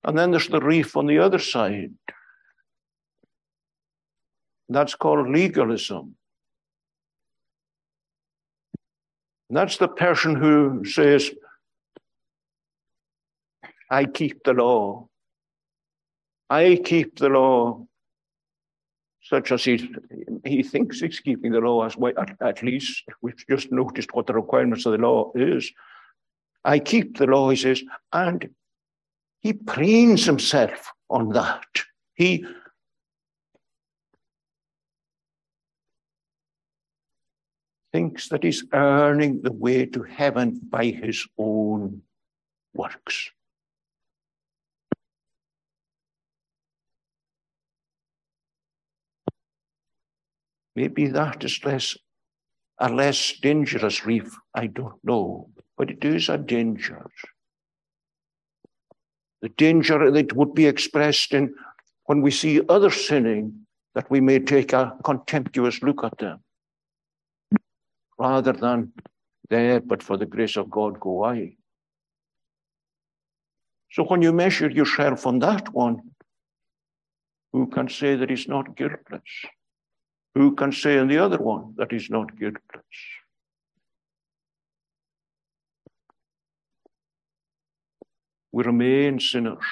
[0.04, 1.92] And then er there's the reef on the other side.
[4.70, 6.16] That's called legalism.
[9.50, 11.30] That's the person who says,
[13.90, 15.08] I keep the law.
[16.50, 17.86] I keep the law,
[19.28, 19.94] such as he,
[20.44, 24.26] he thinks he's keeping the law, as well, at, at least we've just noticed what
[24.26, 25.70] the requirements of the law is.
[26.64, 28.48] I keep the law, he says, and
[29.40, 31.66] he preens himself on that.
[32.14, 32.46] He
[37.92, 42.02] thinks that he's earning the way to heaven by his own
[42.74, 43.30] works.
[50.78, 51.96] Maybe that is less
[52.78, 57.04] a less dangerous reef, I don't know, but it is a danger.
[59.42, 61.52] The danger that would be expressed in
[62.04, 63.66] when we see others sinning,
[63.96, 66.38] that we may take a contemptuous look at them
[68.16, 68.92] rather than
[69.50, 71.56] there, but for the grace of God go I.
[73.90, 76.12] So when you measure yourself on that one,
[77.52, 79.22] who can say that he's not guiltless?
[80.38, 82.98] Who can say on the other one that he's not guiltless?
[88.52, 89.64] We remain sinners,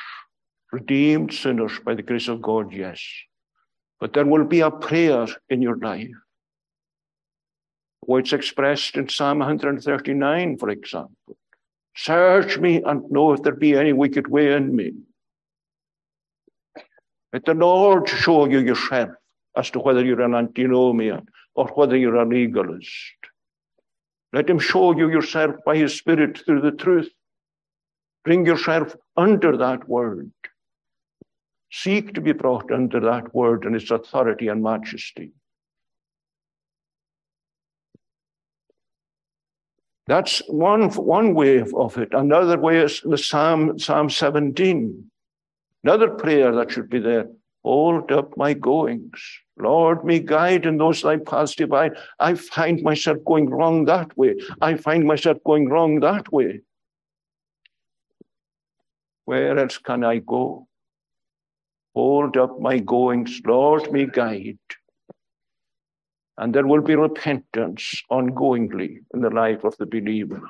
[0.72, 3.00] redeemed sinners by the grace of God, yes.
[4.00, 6.10] But there will be a prayer in your life
[8.08, 11.36] it's expressed in Psalm 139, for example.
[11.94, 14.94] Search me and know if there be any wicked way in me.
[17.32, 19.10] Let the Lord show you yourself
[19.56, 23.16] as to whether you're an antinomian or whether you're a legalist.
[24.32, 27.10] Let him show you yourself by his spirit through the truth.
[28.24, 30.30] Bring yourself under that word.
[31.72, 35.32] Seek to be brought under that word and its authority and majesty.
[40.06, 42.10] That's one, one way of it.
[42.12, 45.10] Another way is the Psalm, Psalm 17.
[45.82, 47.26] Another prayer that should be there.
[47.66, 49.20] Hold up my goings.
[49.58, 51.96] Lord, me guide in those thy paths divine.
[52.20, 54.36] I find myself going wrong that way.
[54.60, 56.60] I find myself going wrong that way.
[59.24, 60.68] Where else can I go?
[61.96, 64.58] Hold up my goings, Lord, me guide.
[66.38, 70.42] And there will be repentance ongoingly in the life of the believer.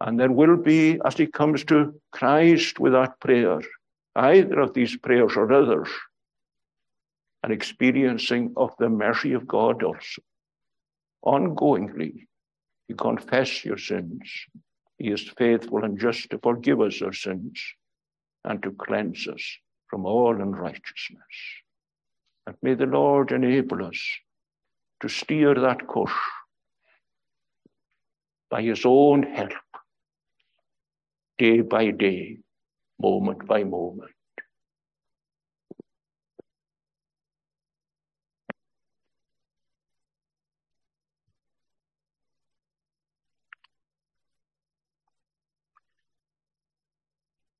[0.00, 3.60] And there will be, as he comes to Christ with that prayer,
[4.16, 5.90] either of these prayers or others,
[7.44, 10.22] an experiencing of the mercy of God also.
[11.26, 12.26] Ongoingly,
[12.88, 14.22] you confess your sins.
[14.96, 17.60] He is faithful and just to forgive us our sins
[18.44, 19.44] and to cleanse us
[19.88, 21.36] from all unrighteousness.
[22.46, 24.00] And may the Lord enable us
[25.02, 26.12] to steer that course
[28.48, 29.52] by his own help,
[31.36, 32.38] day by day,
[32.98, 34.13] moment by moment.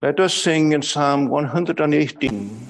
[0.05, 2.69] Let us sing in Psalm 118.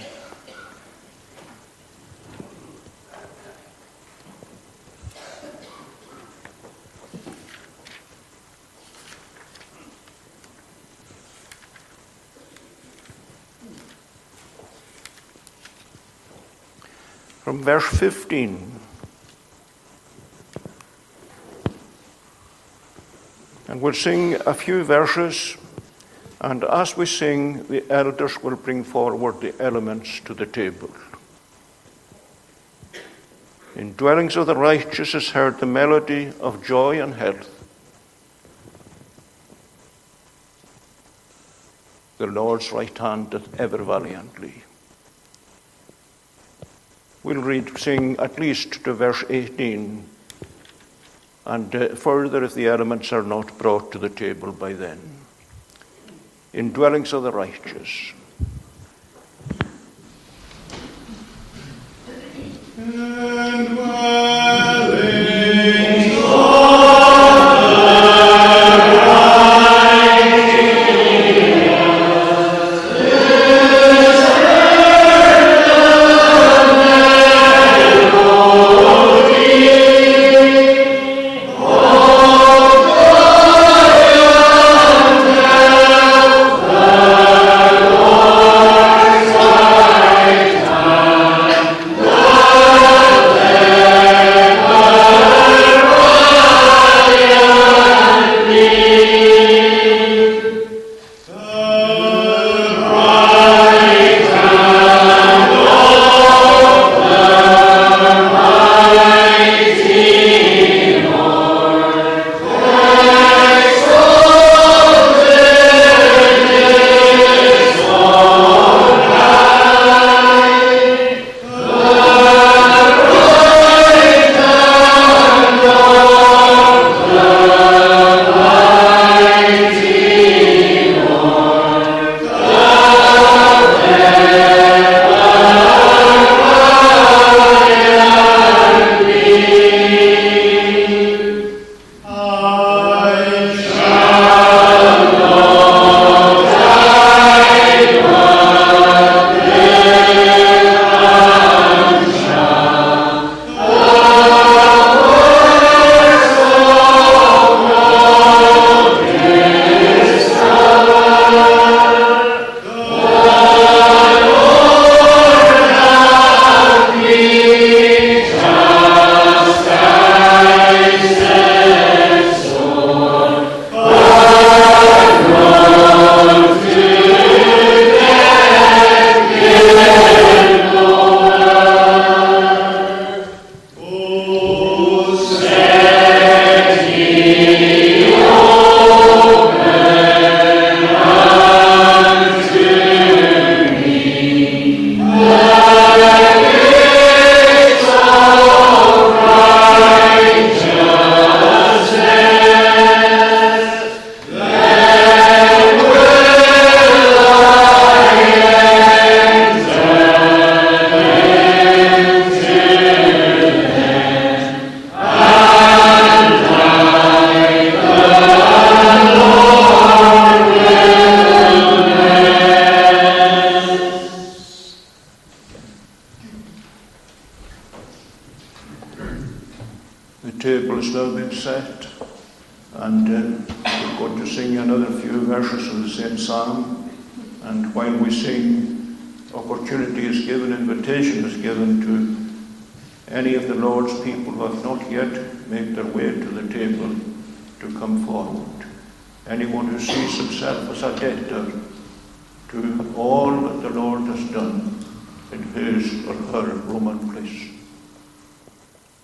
[17.43, 18.81] from verse 15.
[23.67, 25.57] And we'll sing a few verses,
[26.45, 30.91] and as we sing, the elders will bring forward the elements to the table.
[33.75, 37.51] In dwellings of the righteous is heard the melody of joy and health.
[42.19, 44.65] The Lord's right hand doth ever valiantly.
[47.23, 50.05] We'll read, sing at least to verse 18,
[51.47, 55.24] and uh, further if the elements are not brought to the table by then.
[56.55, 58.13] In dwellings of the righteous.
[62.79, 64.64] And we're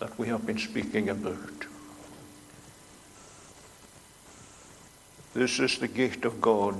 [0.01, 1.67] that we have been speaking about.
[5.35, 6.75] This is the gate of God.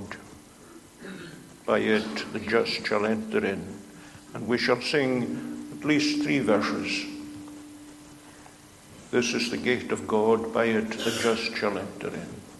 [1.65, 3.65] By it the just shall enter in.
[4.33, 7.05] And we shall sing at least three verses.
[9.11, 10.53] This is the gate of God.
[10.53, 12.50] By it the just shall enter in.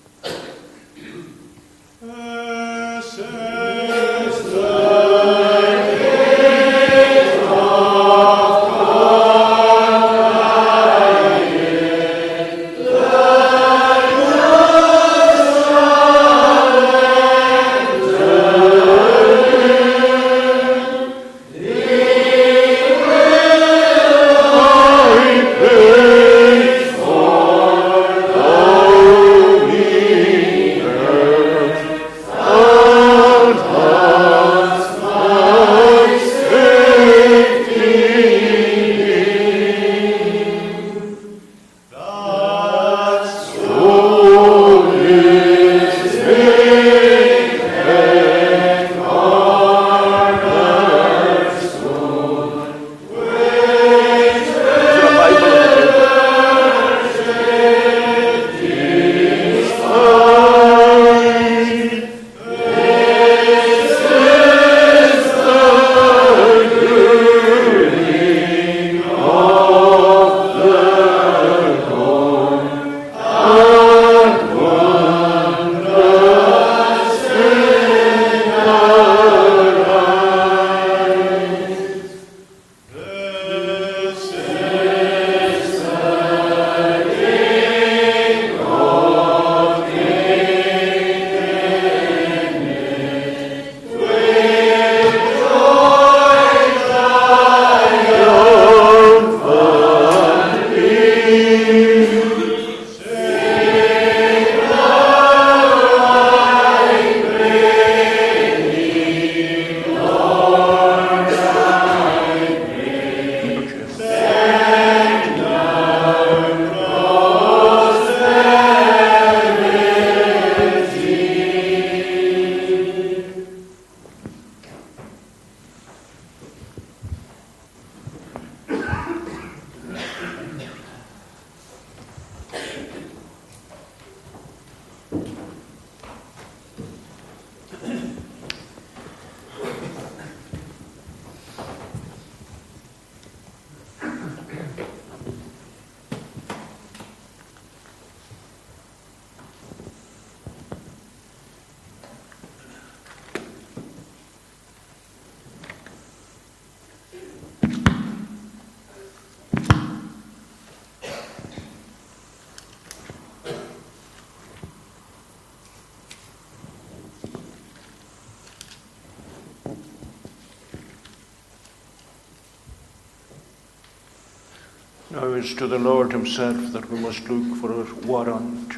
[175.31, 178.73] Now it's to the Lord Himself that we must look for a warrant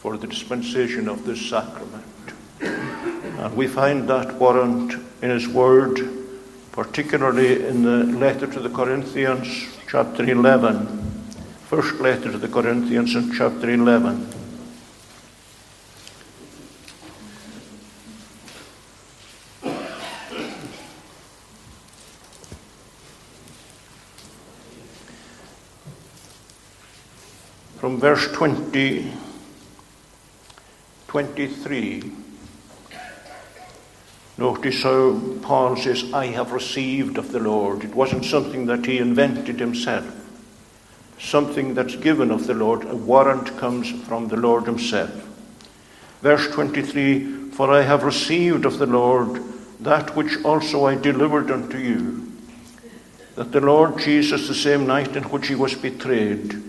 [0.00, 2.04] for the dispensation of this sacrament.
[2.60, 5.98] And we find that warrant in His Word,
[6.72, 9.48] particularly in the letter to the Corinthians,
[9.88, 10.86] chapter 11.
[11.68, 14.28] First letter to the Corinthians in chapter 11.
[27.78, 29.12] From verse 20,
[31.08, 32.12] 23.
[34.38, 37.84] Notice how Paul says, I have received of the Lord.
[37.84, 40.06] It wasn't something that he invented himself,
[41.18, 42.86] something that's given of the Lord.
[42.86, 45.12] A warrant comes from the Lord himself.
[46.22, 49.42] Verse 23 For I have received of the Lord
[49.80, 52.32] that which also I delivered unto you,
[53.34, 56.68] that the Lord Jesus, the same night in which he was betrayed,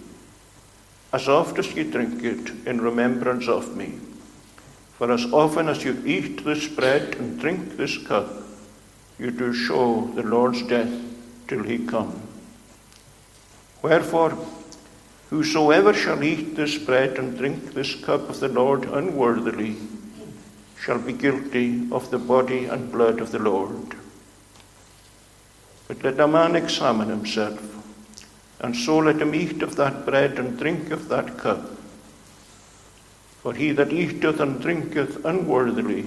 [1.13, 3.99] as oft as ye drink it in remembrance of me.
[4.97, 8.29] For as often as you eat this bread and drink this cup,
[9.17, 10.93] you do show the Lord's death
[11.47, 12.21] till he come.
[13.81, 14.37] Wherefore,
[15.29, 19.75] whosoever shall eat this bread and drink this cup of the Lord unworthily
[20.79, 23.95] shall be guilty of the body and blood of the Lord.
[25.87, 27.80] But let a man examine himself,
[28.61, 31.69] and so let him eat of that bread and drink of that cup.
[33.41, 36.05] For he that eateth and drinketh unworthily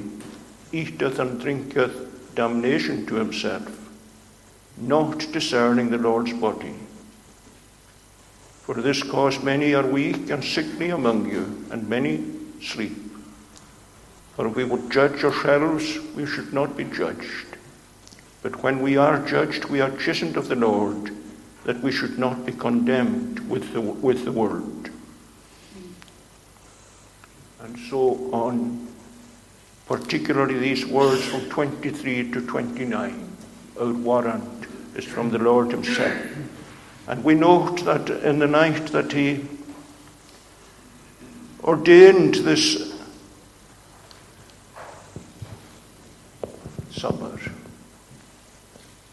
[0.72, 3.90] eateth and drinketh damnation to himself,
[4.76, 6.74] not discerning the Lord's body.
[8.62, 12.24] For this cause many are weak and sickly among you, and many
[12.62, 12.96] sleep.
[14.36, 17.46] For if we would judge ourselves, we should not be judged.
[18.42, 21.12] But when we are judged, we are chastened of the Lord,
[21.64, 24.90] that we should not be condemned with the, with the world.
[27.60, 28.86] And so on,
[29.86, 33.36] particularly these words from 23 to 29,
[33.80, 36.26] out warrant is from the Lord Himself.
[37.06, 39.46] And we note that in the night that He
[41.62, 42.92] ordained this
[46.90, 47.38] supper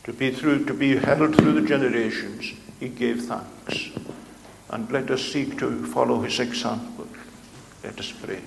[0.03, 3.89] to be through to be held through the generations, he gave thanks.
[4.69, 7.07] And let us seek to follow his example.
[7.83, 8.39] Let us pray.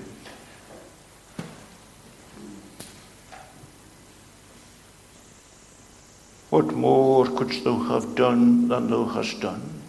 [6.51, 9.83] What more couldst thou have done than thou hast done?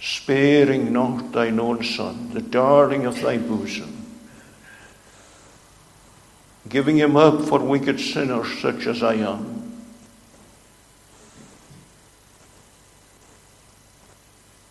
[0.00, 3.97] Sparing not thine own son, the darling of thy bosom,
[6.68, 9.58] giving him up for wicked sinners such as I am.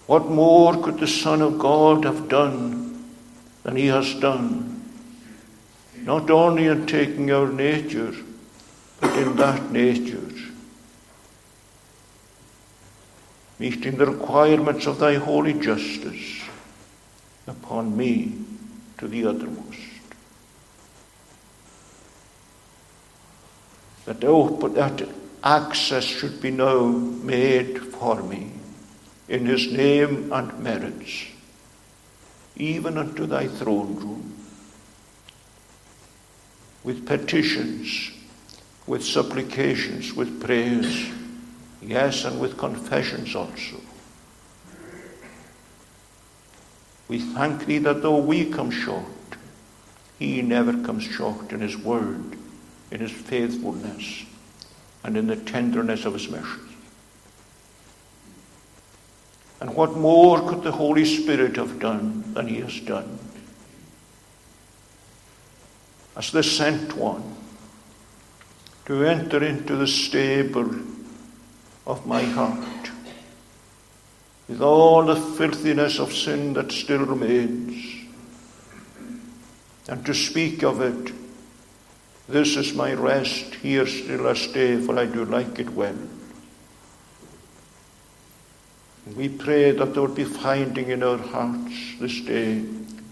[0.06, 3.04] What more could the Son of God have done
[3.64, 4.82] than he has done?
[5.98, 8.14] Not only in taking our nature,
[9.02, 10.24] but in that nature,
[13.60, 16.42] meeting the requirements of thy holy justice
[17.46, 18.38] upon me
[19.00, 19.87] to the uttermost.
[24.08, 25.08] That, open, that
[25.44, 28.52] access should be now made for me.
[29.28, 31.26] In his name and merits,
[32.56, 34.34] even unto thy throne room,
[36.86, 38.12] with petitions,
[38.88, 41.10] with supplications, with prayers,
[41.82, 43.82] yes, and with confessions also.
[47.10, 49.04] We thank thee that though we come short,
[50.18, 52.37] he never comes short in his word
[52.92, 54.24] in his faithfulness
[55.04, 56.62] and in the tenderness of his mercy.
[59.60, 63.20] And what more could the Holy Spirit have done than he has done?
[66.16, 67.36] As the sent one
[68.86, 70.70] to enter into the stable
[71.86, 72.92] of my heart
[74.48, 78.08] with all the filthiness of sin that still remains
[79.90, 81.14] and to speak of it
[82.28, 85.98] this is my rest, here still I stay, for I do like it well.
[89.16, 92.66] We pray that there would be finding in our hearts this day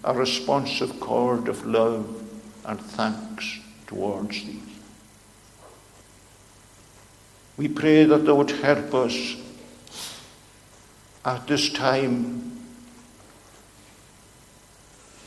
[0.04, 2.22] a responsive chord of love
[2.66, 4.62] and thanks towards Thee.
[7.58, 9.38] We pray that Thou would help us
[11.24, 12.60] at this time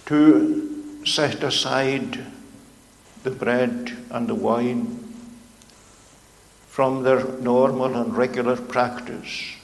[0.06, 2.24] to set aside
[3.28, 5.04] the bread and the wine
[6.68, 9.54] from their normal and regular practice.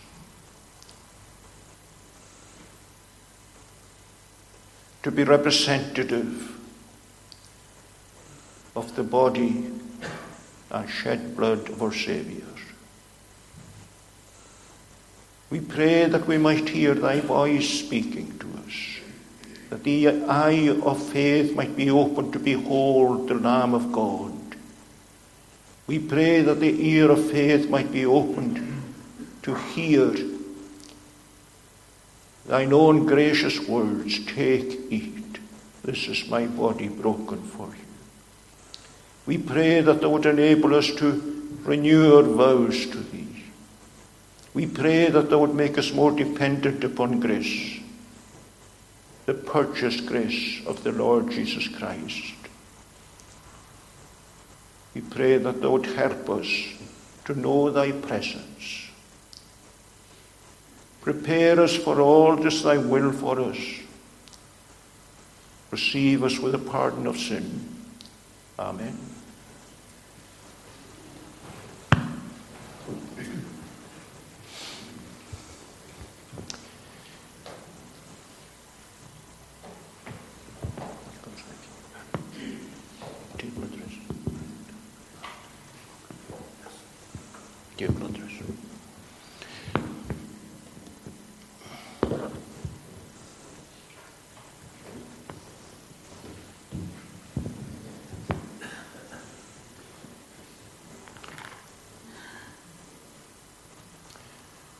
[5.03, 6.59] To be representative
[8.77, 9.71] of the body
[10.71, 12.43] and shed blood of our Saviour.
[15.51, 18.94] We pray that we might hear thy voice speaking to us
[19.75, 24.33] that the eye of faith might be opened to behold the Lamb of God.
[25.89, 28.65] We pray that the ear of faith might be opened
[29.43, 30.15] to hear
[32.47, 35.41] thine own gracious words Take, eat.
[35.83, 37.89] This is my body broken for you.
[39.27, 43.47] We pray that thou would enable us to renew our vows to thee.
[44.55, 47.74] We pray that thou would make us more dependent upon grace
[49.27, 52.35] the purchased grace of the Lord Jesus Christ.
[54.95, 56.47] We pray that thou would help us
[57.25, 58.91] to know thy presence.
[61.01, 63.59] Prepare us for all this thy will for us.
[65.71, 67.69] Receive us with the pardon of sin.
[68.59, 68.97] Amen.
[87.77, 88.31] Dear brothers.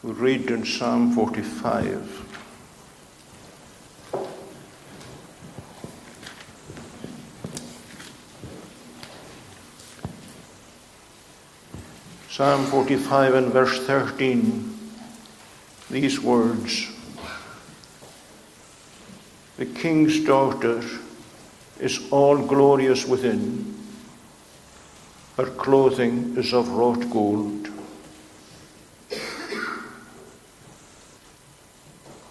[0.03, 2.01] We read in Psalm 45.
[12.31, 14.79] Psalm 45 and verse 13,
[15.91, 16.91] these words
[19.59, 20.83] The king's daughter
[21.79, 23.77] is all glorious within,
[25.37, 27.74] her clothing is of wrought gold.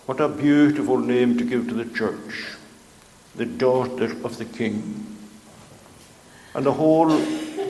[0.06, 2.48] What a beautiful name to give to the church,
[3.36, 5.06] the daughter of the king.
[6.54, 7.10] And the whole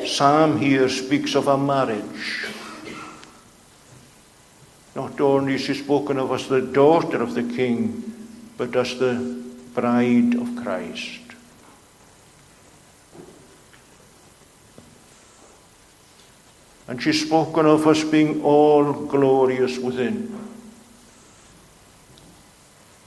[0.08, 2.48] psalm here speaks of a marriage.
[4.96, 8.16] Not only is she spoken of as the daughter of the king,
[8.58, 9.44] but as the
[9.76, 11.20] bride of Christ.
[16.88, 20.43] And she's spoken of as being all glorious within.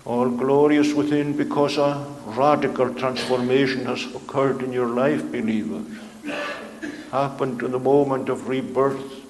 [0.07, 5.84] All glorious within because a radical transformation has occurred in your life, believers
[7.11, 9.24] happened in the moment of rebirth,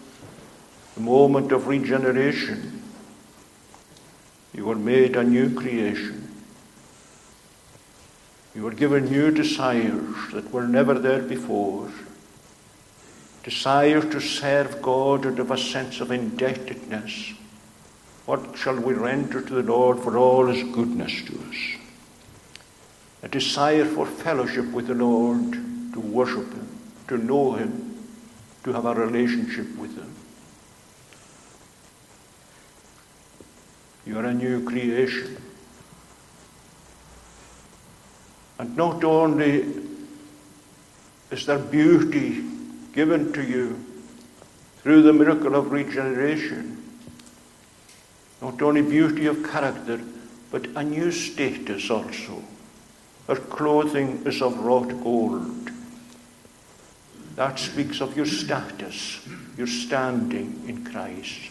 [0.95, 2.83] the moment of regeneration.
[4.53, 6.29] You were made a new creation.
[8.55, 11.91] You were given new desires that were never there before.
[13.45, 17.35] Desire to serve God out of a sense of indebtedness.
[18.27, 21.57] What shall we render to the Lord for all his goodness to us?
[23.23, 25.53] A desire for fellowship with the Lord,
[25.93, 26.77] to worship him
[27.09, 27.97] to know Him,
[28.65, 30.13] to have a relationship with Him.
[34.05, 35.37] You are a new creation.
[38.59, 39.67] And not only
[41.31, 42.45] is there beauty
[42.93, 43.85] given to you
[44.83, 46.76] through the miracle of regeneration,
[48.41, 50.01] not only beauty of character,
[50.51, 52.43] but a new status also.
[53.27, 55.71] Her clothing is of wrought gold.
[57.35, 59.27] That speaks of your status,
[59.57, 61.51] your standing in Christ.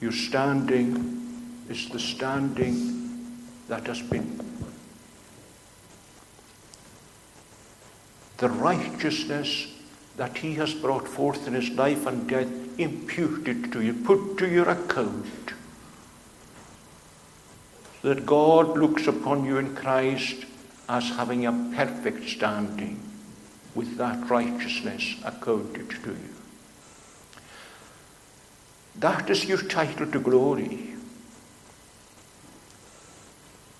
[0.00, 3.36] Your standing is the standing
[3.68, 4.48] that has been
[8.38, 9.66] the righteousness
[10.16, 14.48] that he has brought forth in his life and death imputed to you, put to
[14.48, 15.52] your account.
[18.00, 20.46] So that God looks upon you in Christ
[20.88, 23.00] as having a perfect standing
[23.74, 26.34] with that righteousness accounted to you.
[28.96, 30.94] That is your title to glory.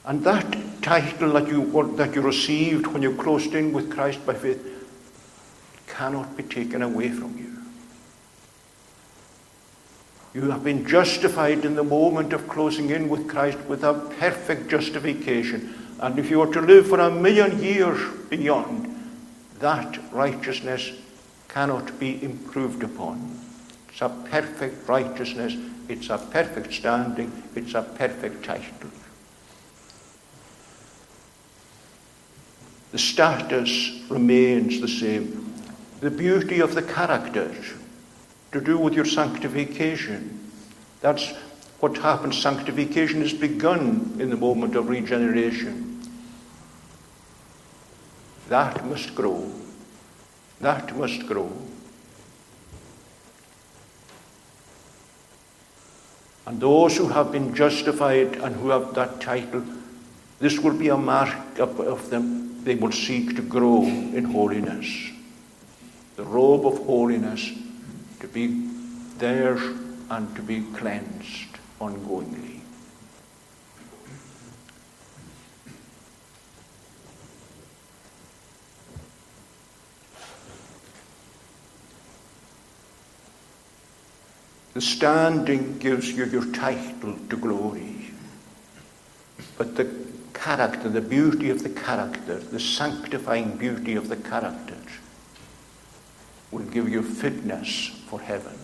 [0.05, 4.35] And that title that you, that you received when you closed in with Christ by
[4.35, 4.65] faith
[5.87, 7.48] cannot be taken away from you.
[10.39, 14.69] You have been justified in the moment of closing in with Christ with a perfect
[14.69, 15.75] justification.
[15.99, 17.99] And if you are to live for a million years
[18.31, 18.87] beyond,
[19.59, 20.93] that righteousness
[21.49, 23.37] cannot be improved upon.
[23.89, 25.57] It's a perfect righteousness,
[25.89, 28.91] it's a perfect standing, it's a perfect title.
[32.93, 35.53] The status remains the same.
[35.99, 37.53] The beauty of the character
[38.53, 40.51] to do with your sanctification.
[41.01, 41.33] That's
[41.81, 42.41] what happens.
[42.41, 46.03] Sanctification is begun in the moment of regeneration.
[48.49, 49.51] That must grow.
[50.61, 51.53] That must grow.
[56.47, 59.63] And those who have been justified and who have that title,
[60.41, 62.65] this will be a mark of, them.
[62.65, 65.11] They will seek to grow in holiness.
[66.17, 67.53] The robe of holiness
[68.21, 68.69] to be
[69.19, 69.59] there
[70.11, 72.61] and to be cleansed ongoingly.
[84.75, 88.13] The standing gives you your title to glory,
[89.57, 89.93] but the
[90.35, 94.77] character, the beauty of the character, the sanctifying beauty of the character
[96.51, 98.57] will give you fitness for heaven.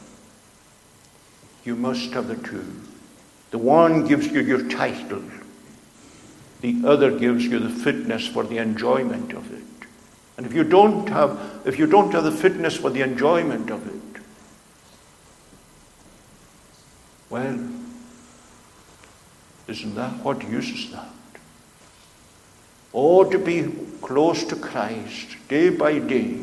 [1.65, 2.65] You must have the two.
[3.51, 5.23] The one gives you your title,
[6.61, 9.63] the other gives you the fitness for the enjoyment of it.
[10.37, 13.87] And if you don't have, if you don't have the fitness for the enjoyment of
[13.87, 14.23] it,
[17.31, 17.59] well,
[19.69, 21.09] isn't that what use is that?
[22.93, 23.71] Oh, to be
[24.03, 26.39] close to Christ day by day,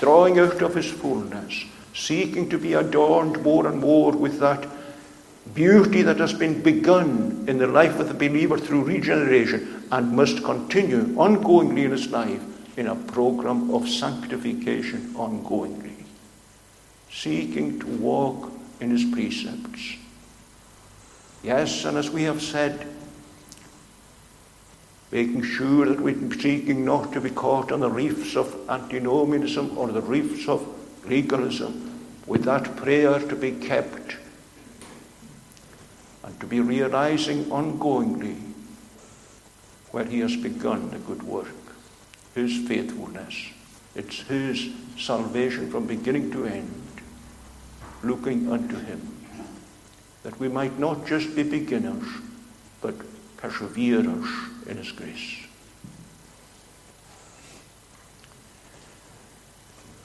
[0.00, 4.66] drawing out of his fullness, seeking to be adorned more and more with that
[5.54, 10.42] beauty that has been begun in the life of the believer through regeneration and must
[10.42, 12.42] continue ongoingly in his life
[12.78, 16.04] in a program of sanctification ongoingly,
[17.10, 19.96] seeking to walk in his precepts.
[21.42, 22.86] Yes, and as we have said,
[25.10, 29.88] making sure that we're seeking not to be caught on the reefs of antinomianism or
[29.88, 30.66] the reefs of
[31.06, 34.16] legalism, with that prayer to be kept
[36.22, 38.36] and to be realizing ongoingly
[39.90, 41.48] where he has begun the good work,
[42.34, 43.34] his faithfulness.
[43.96, 47.02] It's his salvation from beginning to end,
[48.04, 49.00] looking unto him,
[50.22, 52.06] that we might not just be beginners,
[52.80, 52.94] but
[53.36, 54.28] perseverers
[54.70, 55.36] in his grace.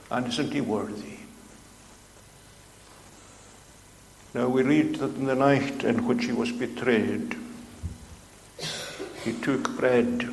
[0.09, 1.19] And isn't he worthy?
[4.33, 7.37] Now we read that in the night in which he was betrayed,
[9.23, 10.29] he took bread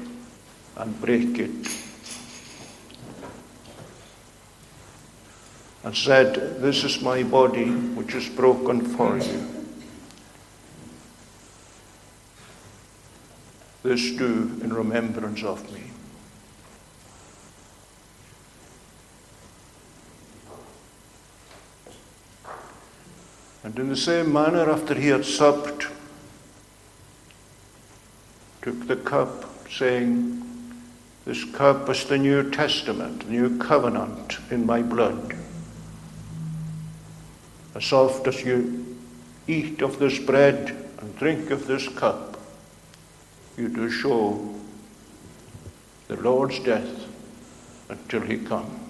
[0.77, 1.69] and brake it
[5.85, 9.62] and said, This is my body which is broken for you.
[13.83, 15.91] This do in remembrance of me.
[23.65, 25.87] And in the same manner, after he had supped,
[28.61, 30.43] took the cup, saying,
[31.25, 35.37] This cup is the New Testament, the New Covenant in my blood.
[37.75, 38.97] As oft as you
[39.47, 42.32] eat of this bread and drink of this cup,
[43.57, 44.55] you do show
[46.09, 47.07] the Lord's death
[47.89, 48.82] until he come.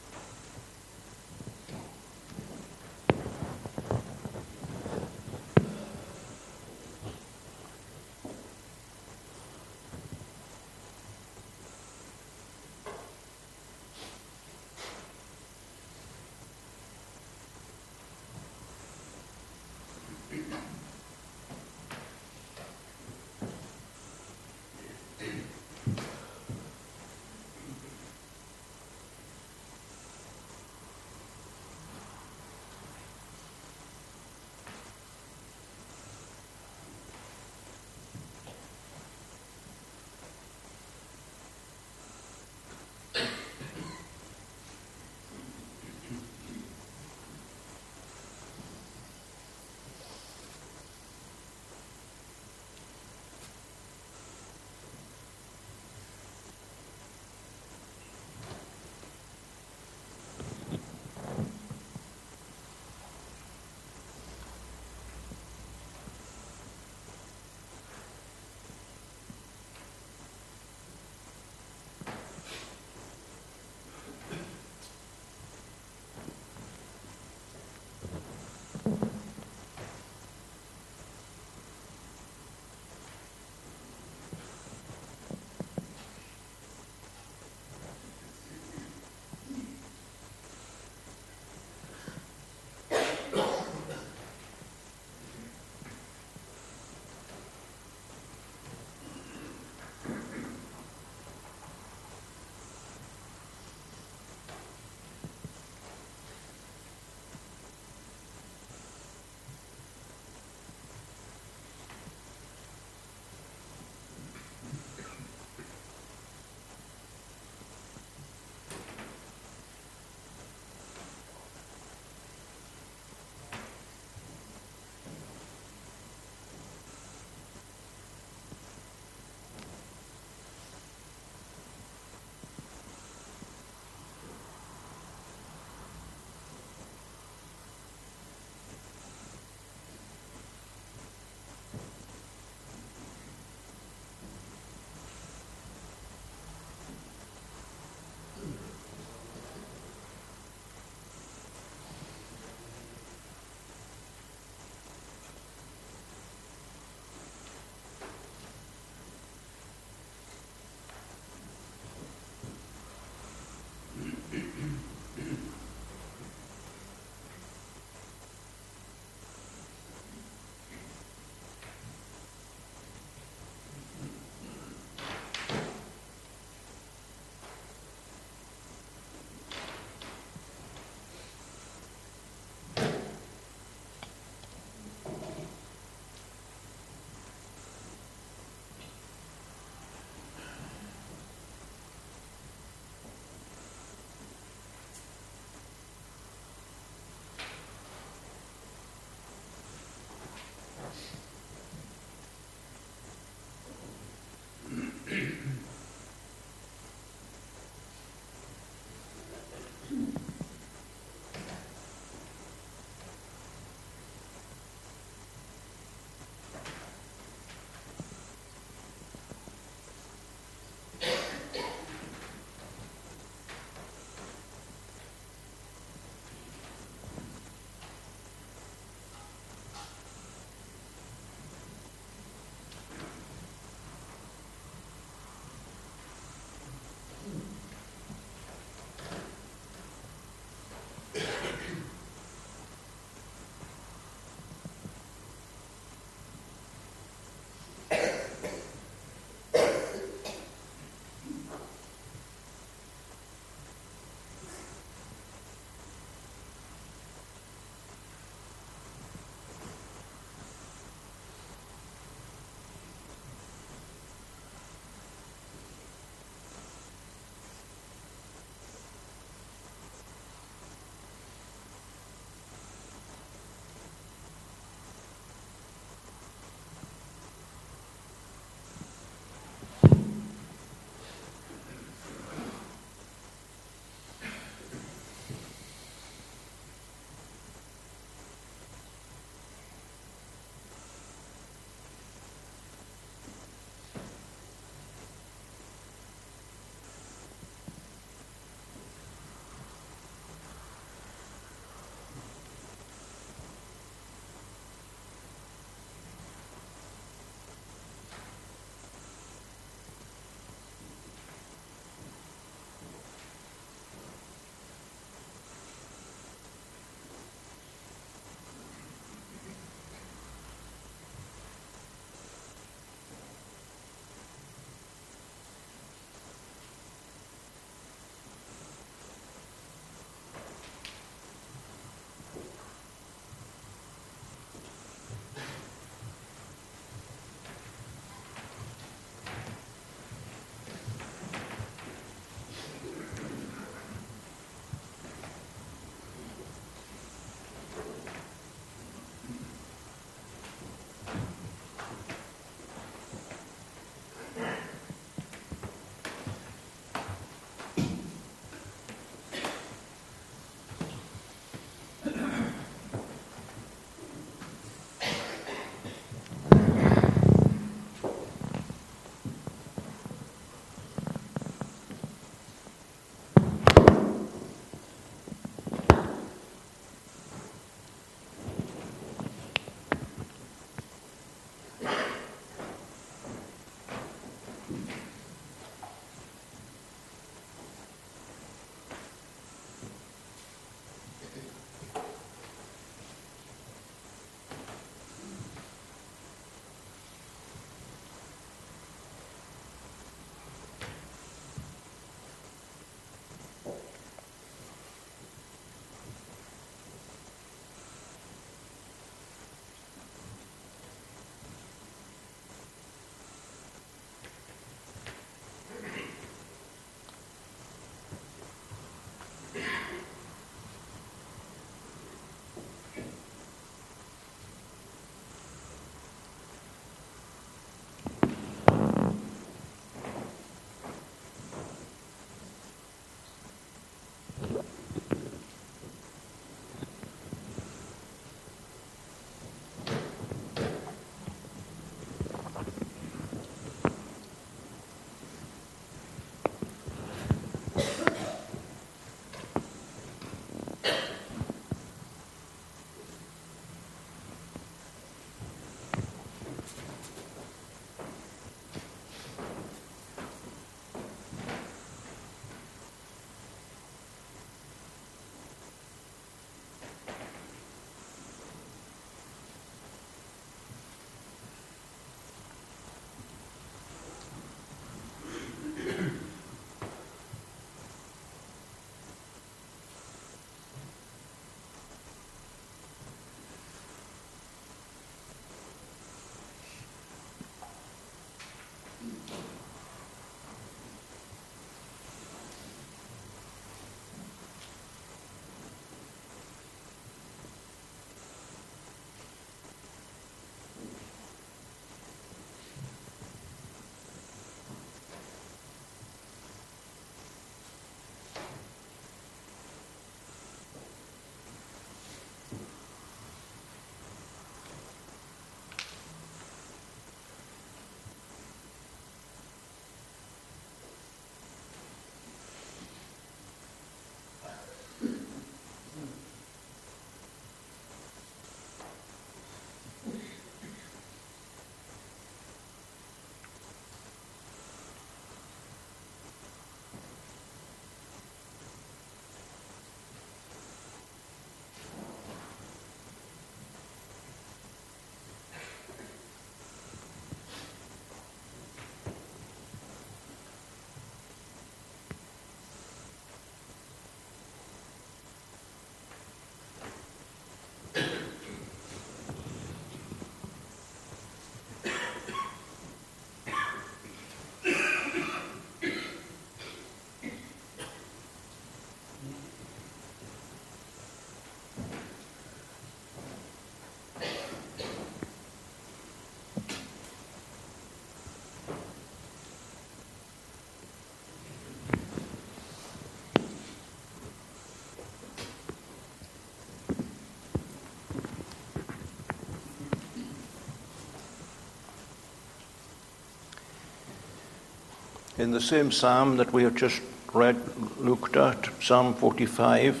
[595.42, 597.02] In the same psalm that we have just
[597.32, 597.60] read,
[597.98, 600.00] looked at, Psalm 45.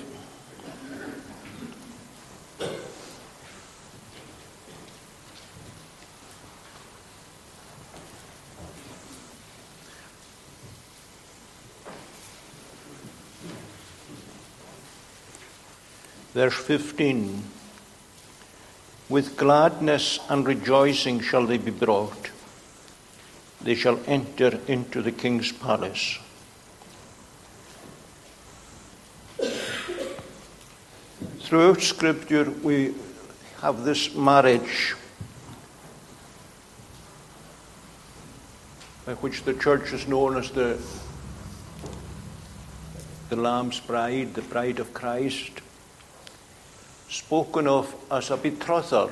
[16.34, 17.42] Verse 15
[19.08, 22.31] With gladness and rejoicing shall they be brought
[23.64, 26.18] they shall enter into the king's palace.
[31.40, 32.94] Throughout Scripture, we
[33.60, 34.94] have this marriage
[39.04, 40.78] by which the church is known as the,
[43.28, 45.60] the Lamb's bride, the bride of Christ,
[47.08, 49.10] spoken of as a betrothal.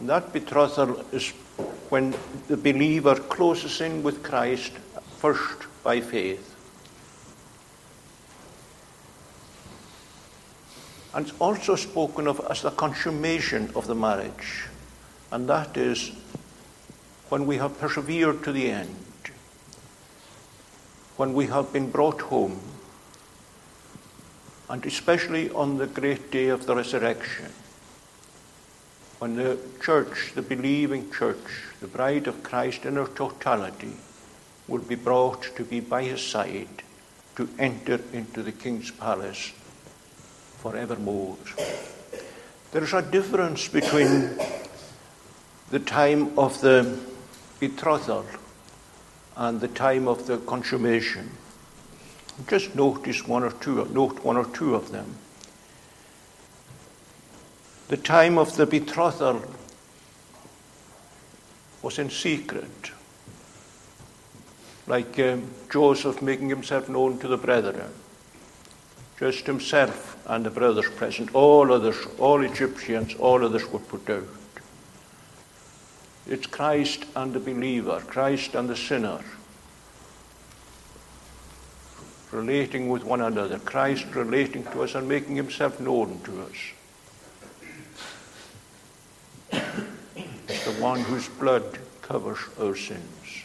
[0.00, 1.32] And that betrothal is
[1.94, 2.12] when
[2.48, 4.72] the believer closes in with Christ
[5.18, 6.56] first by faith.
[11.14, 14.66] And it's also spoken of as the consummation of the marriage,
[15.30, 16.10] and that is
[17.28, 19.30] when we have persevered to the end,
[21.16, 22.60] when we have been brought home,
[24.68, 27.52] and especially on the great day of the resurrection
[29.24, 33.94] when the church, the believing church, the bride of Christ in her totality,
[34.68, 36.82] will be brought to be by his side
[37.36, 39.54] to enter into the king's palace
[40.58, 41.38] forevermore.
[42.72, 44.36] There is a difference between
[45.70, 47.00] the time of the
[47.60, 48.26] betrothal
[49.38, 51.30] and the time of the consummation.
[52.46, 55.16] Just notice one or two, note one or two of them.
[57.88, 59.42] The time of the betrothal
[61.82, 62.92] was in secret,
[64.86, 67.90] like um, Joseph making himself known to the brethren.
[69.18, 71.34] Just himself and the brothers present.
[71.34, 74.26] All others, all Egyptians, all others were put out.
[76.26, 79.20] It's Christ and the believer, Christ and the sinner,
[82.32, 86.56] relating with one another, Christ relating to us and making himself known to us.
[90.84, 93.44] One whose blood covers our sins.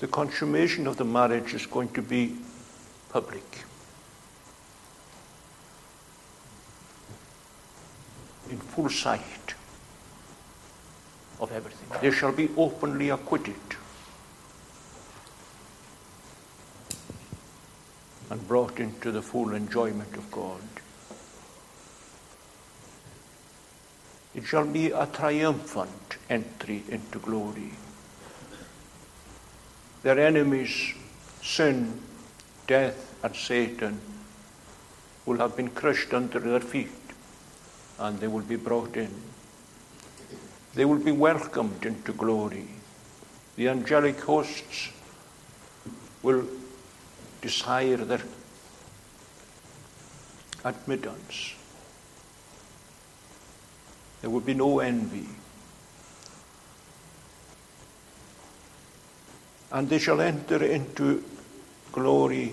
[0.00, 2.34] The consummation of the marriage is going to be
[3.10, 3.64] public.
[8.48, 9.54] In full sight
[11.38, 12.00] of everything.
[12.00, 13.76] They shall be openly acquitted.
[18.28, 20.75] and brought into the full enjoyment of God.
[24.36, 27.72] It shall be a triumphant entry into glory.
[30.02, 30.92] Their enemies,
[31.42, 31.98] sin,
[32.66, 33.98] death, and Satan,
[35.24, 36.90] will have been crushed under their feet
[37.98, 39.10] and they will be brought in.
[40.74, 42.68] They will be welcomed into glory.
[43.56, 44.90] The angelic hosts
[46.22, 46.44] will
[47.40, 48.22] desire their
[50.62, 51.54] admittance.
[54.20, 55.28] There would be no envy.
[59.70, 61.22] And they shall enter into
[61.92, 62.52] glory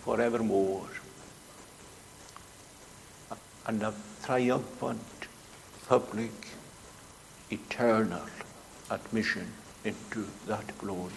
[0.00, 0.88] forevermore.
[3.66, 3.94] And a
[4.24, 5.28] triumphant,
[5.88, 6.48] public,
[7.50, 8.26] eternal
[8.90, 9.52] admission
[9.84, 11.12] into that glory.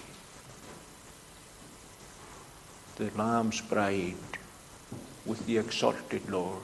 [2.97, 4.15] The Lamb's bride
[5.25, 6.61] with the exalted Lord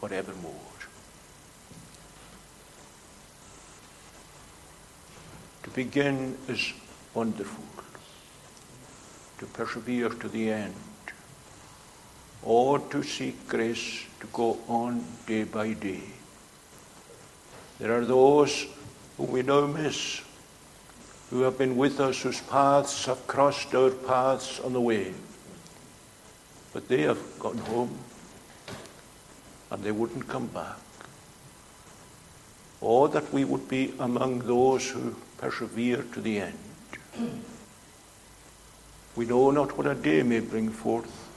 [0.00, 0.54] forevermore.
[5.62, 6.72] To begin is
[7.12, 7.64] wonderful,
[9.38, 10.74] to persevere to the end,
[12.42, 16.02] or to seek grace to go on day by day.
[17.78, 18.66] There are those
[19.18, 20.22] whom we now miss,
[21.28, 25.12] who have been with us, whose paths have crossed our paths on the way.
[26.72, 27.98] But they have gone home
[29.70, 30.76] and they wouldn't come back.
[32.80, 36.58] Or that we would be among those who persevere to the end.
[39.16, 41.28] We know not what a day may bring forth.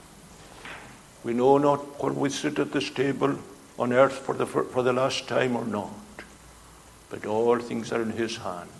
[1.22, 3.38] We know not when we sit at this table
[3.78, 5.90] on earth for the, for the last time or not.
[7.10, 8.70] But all things are in His hands.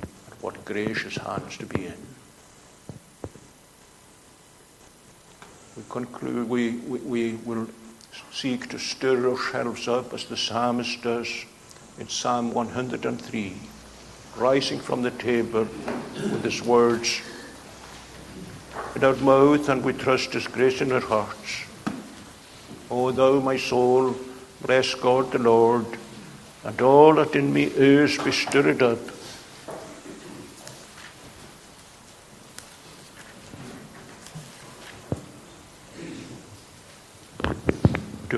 [0.00, 2.15] And what gracious hands to be in.
[5.76, 7.68] We conclude, we, we, we will
[8.32, 11.44] seek to stir ourselves up as the psalmist does
[11.98, 13.54] in Psalm 103,
[14.36, 15.68] rising from the table
[16.14, 17.20] with his words,
[18.94, 21.66] Without mouth and we trust his grace in our hearts.
[22.90, 24.16] O thou, my soul,
[24.62, 25.84] bless God the Lord,
[26.64, 29.15] and all that in me is be stirred up.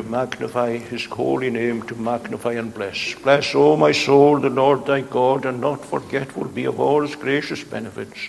[0.09, 3.15] Magnify his holy name, to magnify and bless.
[3.15, 7.15] Bless, O my soul, the Lord thy God, and not forgetful be of all his
[7.15, 8.29] gracious benefits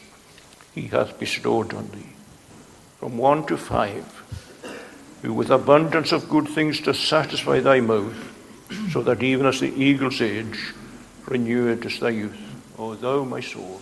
[0.75, 2.13] he hath bestowed on thee.
[2.99, 4.05] From one to five,
[5.21, 8.35] who with abundance of good things does satisfy thy mouth,
[8.91, 10.73] so that even as the eagle's age,
[11.25, 12.37] renewed is thy youth.
[12.77, 13.81] O thou, my soul.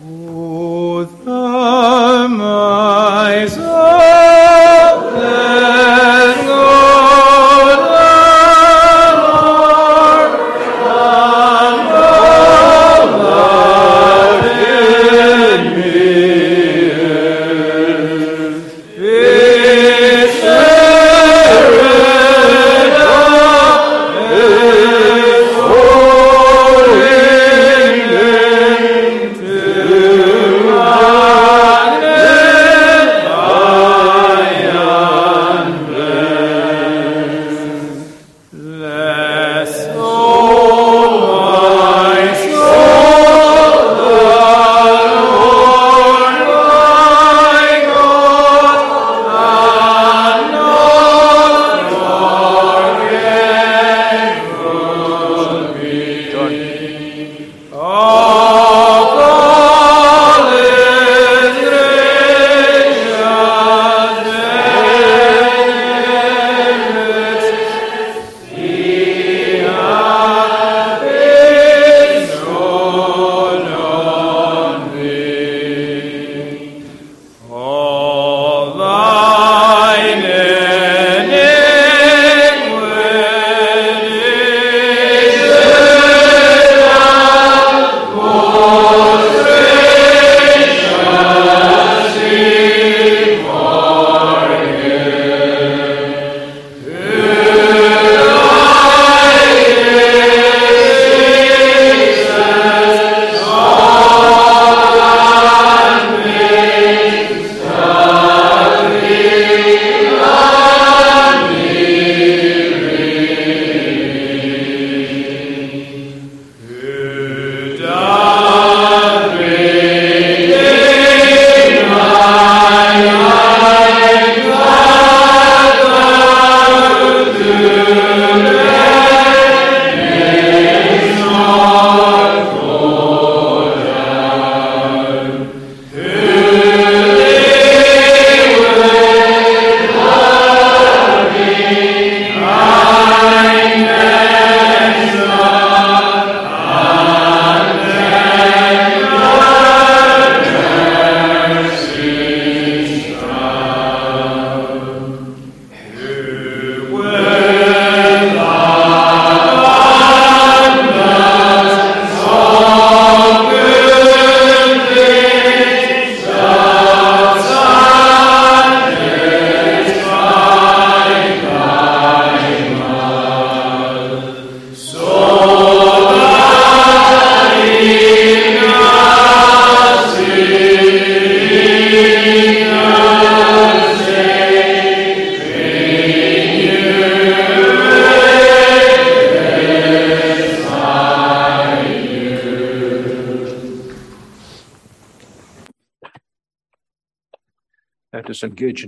[0.00, 3.48] O thou, my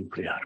[0.09, 0.39] prayer.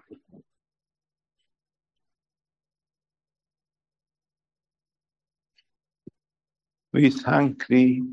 [6.93, 8.03] We thank thee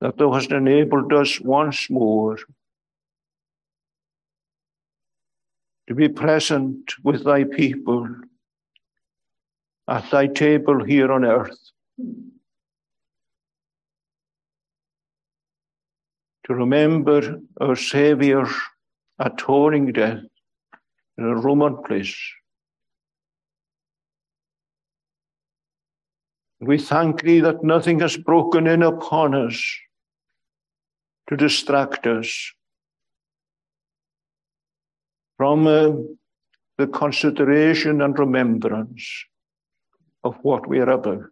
[0.00, 2.36] that thou hast enabled us once more
[5.88, 8.08] to be present with thy people
[9.88, 11.58] at thy table here on earth.
[16.46, 18.54] To remember our Saviour's
[19.18, 20.22] atoning death
[21.18, 22.16] in a room and place.
[26.60, 29.60] We thank thee that nothing has broken in upon us
[31.28, 32.52] to distract us
[35.36, 35.92] from uh,
[36.78, 39.24] the consideration and remembrance
[40.24, 41.30] of what we are about.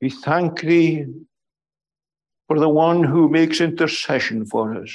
[0.00, 1.06] We thank thee
[2.50, 4.92] for the one who makes intercession for us,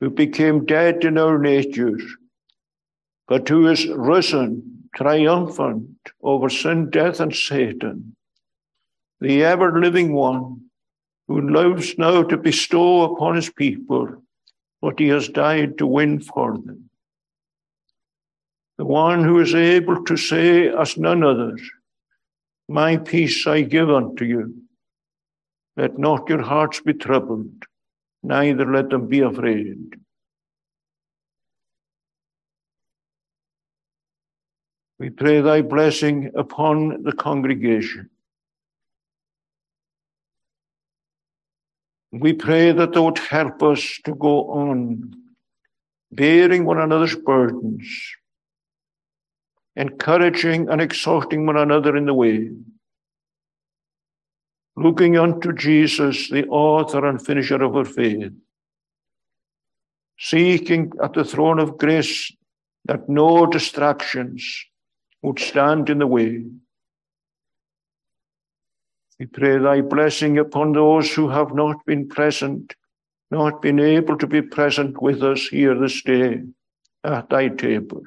[0.00, 1.98] who became dead in our nature,
[3.26, 5.88] but who is risen, triumphant
[6.22, 8.14] over sin, death, and Satan,
[9.20, 10.60] the ever living one
[11.26, 14.22] who loves now to bestow upon his people
[14.78, 16.90] what he has died to win for them.
[18.78, 21.60] The one who is able to say, as none others,
[22.68, 24.63] My peace I give unto you.
[25.76, 27.64] Let not your hearts be troubled,
[28.22, 29.96] neither let them be afraid.
[34.98, 38.10] We pray thy blessing upon the congregation.
[42.12, 45.12] We pray that thou would help us to go on
[46.12, 47.86] bearing one another's burdens,
[49.74, 52.50] encouraging and exhorting one another in the way,
[54.76, 58.32] looking unto Jesus, the author and finisher of our faith,
[60.18, 62.32] seeking at the throne of grace
[62.86, 64.64] that no distractions
[65.22, 66.44] would stand in the way.
[69.18, 72.74] We pray thy blessing upon those who have not been present,
[73.30, 76.42] not been able to be present with us here this day
[77.04, 78.02] at thy table.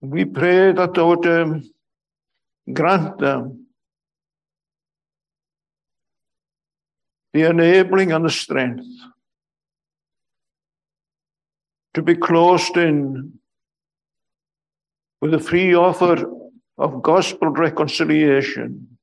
[0.00, 1.73] We pray that would um,
[2.72, 3.66] grant them
[7.34, 8.86] the enabling and the strength
[11.92, 13.32] to be closed in
[15.20, 16.30] with a free offer
[16.78, 18.98] of gospel reconciliation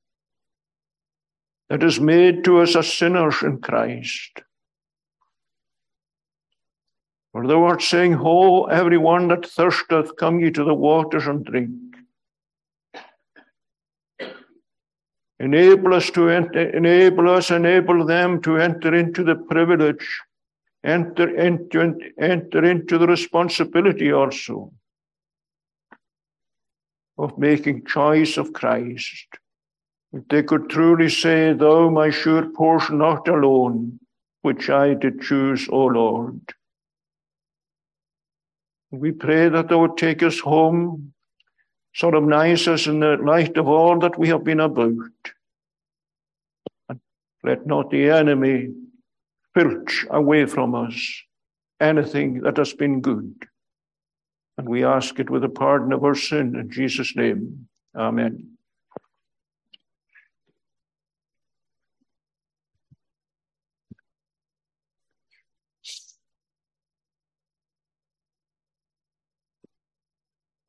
[1.68, 4.42] that is made to us as sinners in Christ.
[7.32, 11.70] For the word saying, Ho, everyone that thirsteth, come ye to the waters and drink.
[15.42, 20.06] Enable us to enter, enable us, enable them to enter into the privilege,
[20.84, 24.72] enter into, enter into the responsibility also
[27.18, 29.26] of making choice of Christ.
[30.12, 33.98] If they could truly say, Thou my sure portion not alone,
[34.42, 36.40] which I did choose, O Lord.
[38.92, 41.14] We pray that thou would take us home,
[41.94, 44.94] solemnize us in the light of all that we have been about.
[46.88, 47.00] And
[47.42, 48.68] let not the enemy
[49.54, 51.22] filch away from us
[51.80, 53.34] anything that has been good.
[54.56, 57.68] And we ask it with the pardon of our sin in Jesus' name.
[57.96, 58.51] Amen.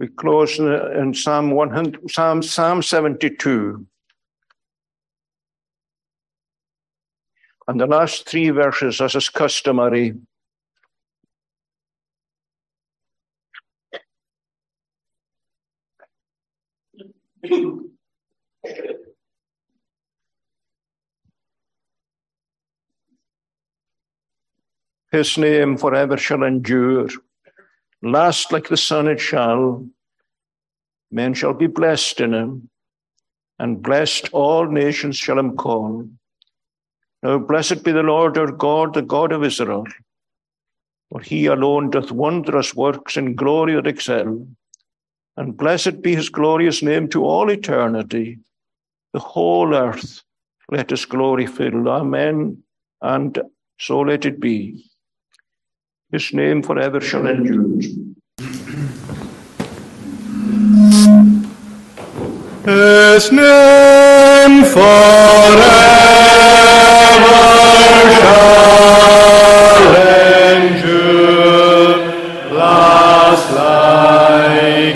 [0.03, 3.88] We close in Psalm 100, Psalm, Psalm 72.
[7.69, 10.15] And the last three verses, as is customary,
[25.13, 27.07] His name forever shall endure.
[28.03, 29.88] Last like the sun it shall.
[31.09, 32.69] Men shall be blessed in him,
[33.59, 36.07] and blessed all nations shall him call.
[37.21, 39.88] Now blessed be the Lord our God, the God of Israel.
[41.09, 44.47] For he alone doth wondrous works in glory that excel
[45.38, 48.39] and blessed be his glorious name to all eternity.
[49.13, 50.21] The whole earth
[50.69, 51.88] let his glory fill.
[51.89, 52.63] Amen.
[53.01, 53.39] And
[53.80, 54.85] so let it be.
[56.14, 57.81] His name forever shall endure.
[62.64, 65.64] His name forever
[68.19, 69.90] shall
[70.61, 71.98] endure.
[72.53, 74.92] Last like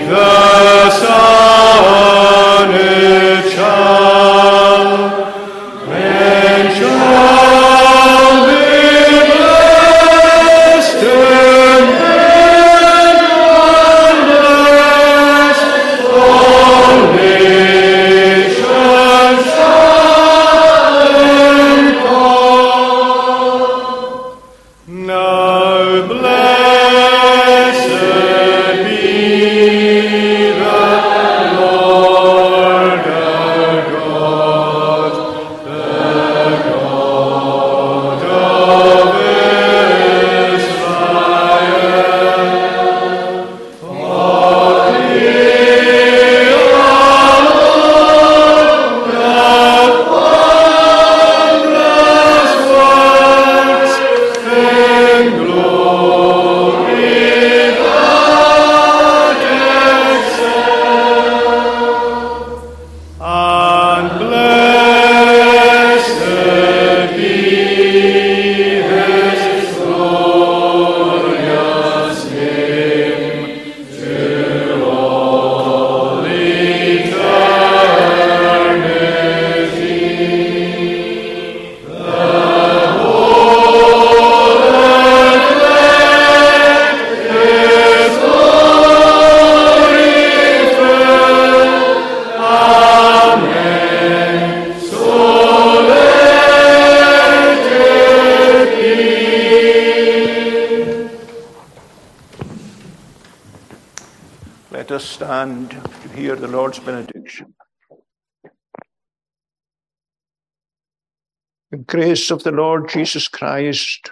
[111.98, 114.12] grace of the Lord Jesus Christ,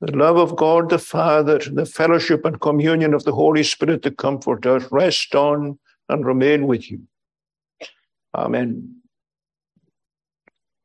[0.00, 4.10] the love of God the Father, the fellowship and communion of the Holy Spirit, the
[4.10, 5.78] Comforter, rest on
[6.08, 7.02] and remain with you.
[8.34, 8.89] Amen.